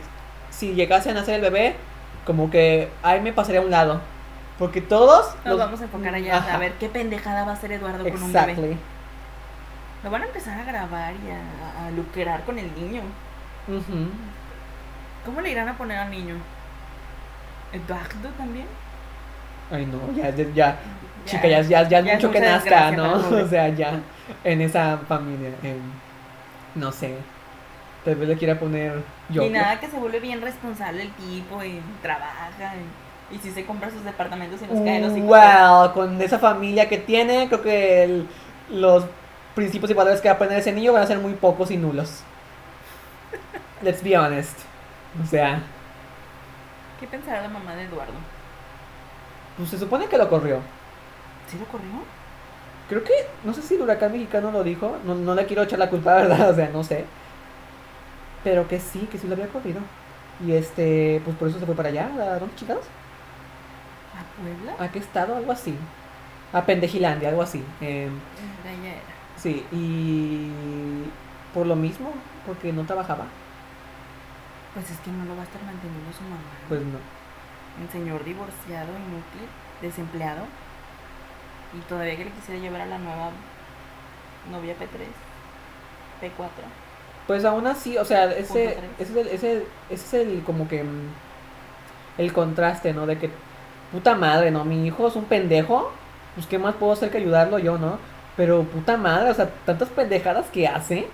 [0.50, 1.74] si llegase a nacer el bebé,
[2.26, 4.00] como que ahí me pasaría a un lado.
[4.58, 5.34] Porque todos.
[5.44, 8.22] Nos vamos a enfocar allá Ajá, a ver qué pendejada va a hacer Eduardo con
[8.22, 8.52] un bebé.
[8.52, 8.76] Exactly.
[10.04, 13.02] Lo van a empezar a grabar y a, a lucrar con el niño.
[15.24, 16.36] ¿Cómo le irán a poner al niño?
[17.72, 18.66] ¿Eduardo también?
[19.70, 20.76] Ay, no, ya, ya, ya.
[21.24, 23.14] Chica, ya, ya, ya, es mucho que nazca, ¿no?
[23.44, 24.00] O sea, ya.
[24.42, 25.50] En esa familia.
[26.74, 27.14] no sé.
[28.04, 29.44] Tal vez le quiera poner yo.
[29.44, 32.50] Y nada que se vuelve bien responsable el tipo y trabaja
[33.30, 35.30] y, y si se compra sus departamentos y nos cae los hijos.
[35.30, 38.28] Well, con esa familia que tiene, creo que el-
[38.70, 39.06] los
[39.54, 41.78] principios y valores que va a aprender ese niño van a ser muy pocos y
[41.78, 42.22] nulos.
[43.82, 44.58] Let's be honest.
[45.22, 45.60] O sea,
[47.00, 48.12] ¿Qué pensará la mamá de Eduardo?
[49.56, 50.60] Pues se supone que lo corrió.
[51.46, 51.90] ¿Sí lo corrió?
[52.88, 53.12] Creo que,
[53.44, 56.14] no sé si el huracán mexicano lo dijo, no, no le quiero echar la culpa,
[56.16, 56.50] ¿verdad?
[56.50, 57.06] O sea, no sé.
[58.42, 59.80] Pero que sí, que sí lo había corrido.
[60.44, 62.90] Y este, pues por eso se fue para allá, ¿a dónde chingados?
[64.12, 64.76] ¿A Puebla?
[64.78, 65.36] ¿A qué estado?
[65.36, 65.76] Algo así.
[66.52, 67.64] A Pendejilandia, algo así.
[67.80, 69.14] Allá era.
[69.36, 71.04] sí, y
[71.52, 72.12] por lo mismo,
[72.46, 73.26] porque no trabajaba,
[74.74, 76.42] Pues es que no lo va a estar manteniendo su mamá.
[76.68, 76.98] pues no.
[77.80, 79.48] Un señor divorciado, inútil,
[79.82, 80.44] desempleado.
[81.76, 83.30] Y todavía que le quisiera llevar a la nueva
[84.50, 85.06] novia P3,
[86.22, 86.48] P4.
[87.26, 91.08] Pues aún así, o sea, ese, es el, ese, ese es el como que mm,
[92.18, 93.06] el contraste, ¿no?
[93.06, 93.30] De que
[93.90, 94.64] puta madre, ¿no?
[94.64, 95.90] Mi hijo es un pendejo,
[96.34, 97.98] pues qué más puedo hacer que ayudarlo yo, ¿no?
[98.36, 101.08] Pero puta madre, o sea, tantas pendejadas que hace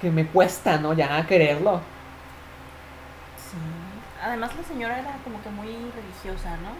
[0.00, 0.92] que me cuesta, ¿no?
[0.94, 1.80] Ya quererlo.
[4.22, 6.70] Además la señora era como que muy religiosa, ¿no?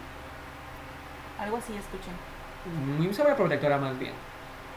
[1.43, 2.09] Algo así escuché.
[2.97, 4.13] Muy sobreprotectora más bien.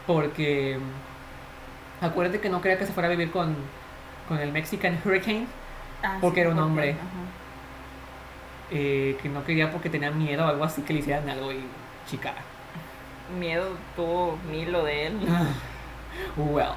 [0.07, 3.55] Porque mm, acuérdate que no quería que se fuera a vivir con,
[4.27, 5.47] con el Mexican Hurricane.
[6.03, 6.95] Ah, Porque era un porque- hombre.
[8.71, 11.63] eh, que no quería porque tenía miedo o algo así que le hicieran algo y
[12.09, 12.33] chica.
[13.39, 15.19] Miedo tuvo Milo de él.
[16.37, 16.73] well.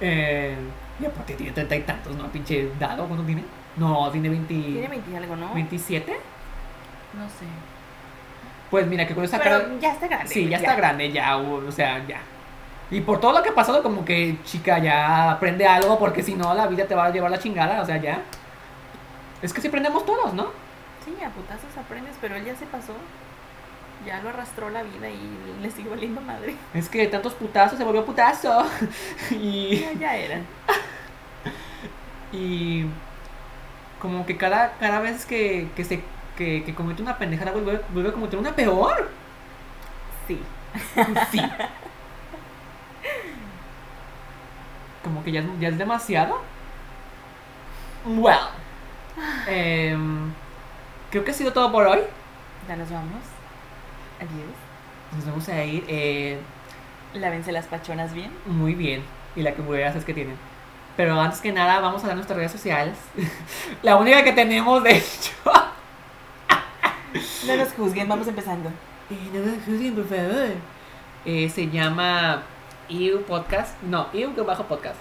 [0.00, 0.56] Eh,
[1.00, 2.26] y aparte tiene treinta y tantos, ¿no?
[2.28, 3.44] Pinche dado, ¿cuánto tiene?
[3.78, 5.54] No, tiene 20, Tiene 20 y algo, ¿no?
[5.54, 6.12] 27.
[7.14, 7.46] No sé.
[8.70, 9.66] Pues mira, que con esa cara.
[9.80, 10.28] Ya está grande.
[10.28, 12.20] Sí, ya está grande, ya, o sea, ya.
[12.90, 16.34] Y por todo lo que ha pasado, como que, chica, ya aprende algo, porque si
[16.34, 18.22] no, la vida te va a llevar la chingada, o sea, ya.
[19.42, 20.46] Es que si aprendemos todos, ¿no?
[21.04, 22.94] Sí, a putazos aprendes, pero él ya se pasó.
[24.06, 26.54] Ya lo arrastró la vida y le sigue valiendo madre.
[26.72, 28.64] Es que de tantos putazos se volvió putazo.
[29.30, 29.80] y.
[29.80, 30.40] Ya, ya era.
[32.32, 32.84] Y.
[34.00, 36.02] Como que cada, cada vez que, que se.
[36.36, 39.10] Que, que comete una pendejada, vuelve, vuelve a cometer una peor.
[40.28, 40.40] Sí.
[41.32, 41.40] Sí.
[45.02, 46.40] Como que ya, es- ya es demasiado.
[48.06, 48.36] Well.
[49.48, 50.30] em,
[51.10, 52.00] creo que ha sido todo por hoy.
[52.68, 53.22] Ya nos vamos.
[54.18, 54.54] Adiós.
[55.16, 56.38] Nos vamos a ir eh,
[57.14, 58.30] Lávense las pachonas bien.
[58.46, 59.02] muy bien.
[59.34, 60.36] Y la que murieras es que tienen.
[60.98, 62.98] Pero antes que nada, vamos a dar nuestras redes sociales.
[63.82, 65.30] la única que tenemos, de hecho.
[67.46, 68.68] No nos juzguen, vamos empezando.
[69.08, 70.54] Eh, no me juzguen, por favor.
[71.24, 72.42] Eh, se llama
[72.88, 73.80] EU Podcast.
[73.84, 74.96] No, EU bajo podcast.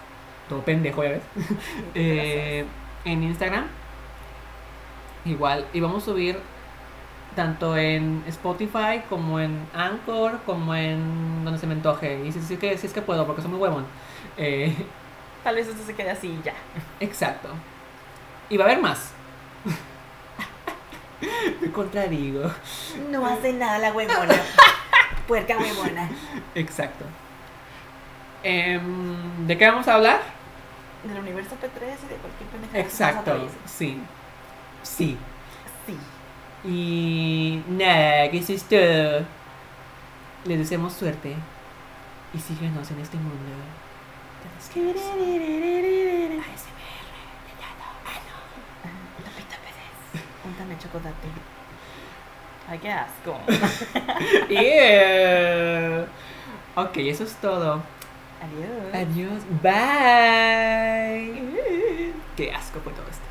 [0.48, 1.24] Todo pendejo, ya ves.
[1.95, 2.64] Eh,
[3.04, 3.66] en Instagram.
[5.26, 5.66] Igual.
[5.74, 6.38] Y vamos a subir
[7.36, 12.24] tanto en Spotify como en Anchor, como en donde se me antoje.
[12.24, 13.88] Y si, si es, que, si es que puedo, porque soy muy huevón.
[14.38, 14.76] Eh,
[15.43, 16.53] Tal vez esto se quede así y ya.
[16.99, 17.49] exacto.
[18.49, 19.11] Y va a haber más.
[21.61, 22.51] me contradigo.
[23.09, 24.35] No hace nada la huevona.
[25.27, 26.09] Puerca huevona.
[26.55, 27.05] Exacto.
[28.43, 30.21] Em, ¿De qué vamos a hablar?
[31.03, 32.79] Del universo P3 y de cualquier pendejada.
[32.79, 34.01] Exacto, sí.
[34.83, 35.17] Sí.
[35.85, 35.97] Sí.
[36.63, 39.25] Y nada, que eso es todo.
[40.45, 41.35] Les deseamos suerte.
[42.33, 43.35] Y síguenos en este mundo.
[50.45, 51.28] Úntame chocolate.
[52.69, 53.38] Ay, qué asco.
[54.49, 56.05] Ew.
[56.75, 57.82] Ok, eso es todo.
[58.41, 58.93] Adiós.
[58.93, 59.43] Adiós.
[59.61, 61.43] Bye.
[62.36, 63.26] Qué asco fue todo esto.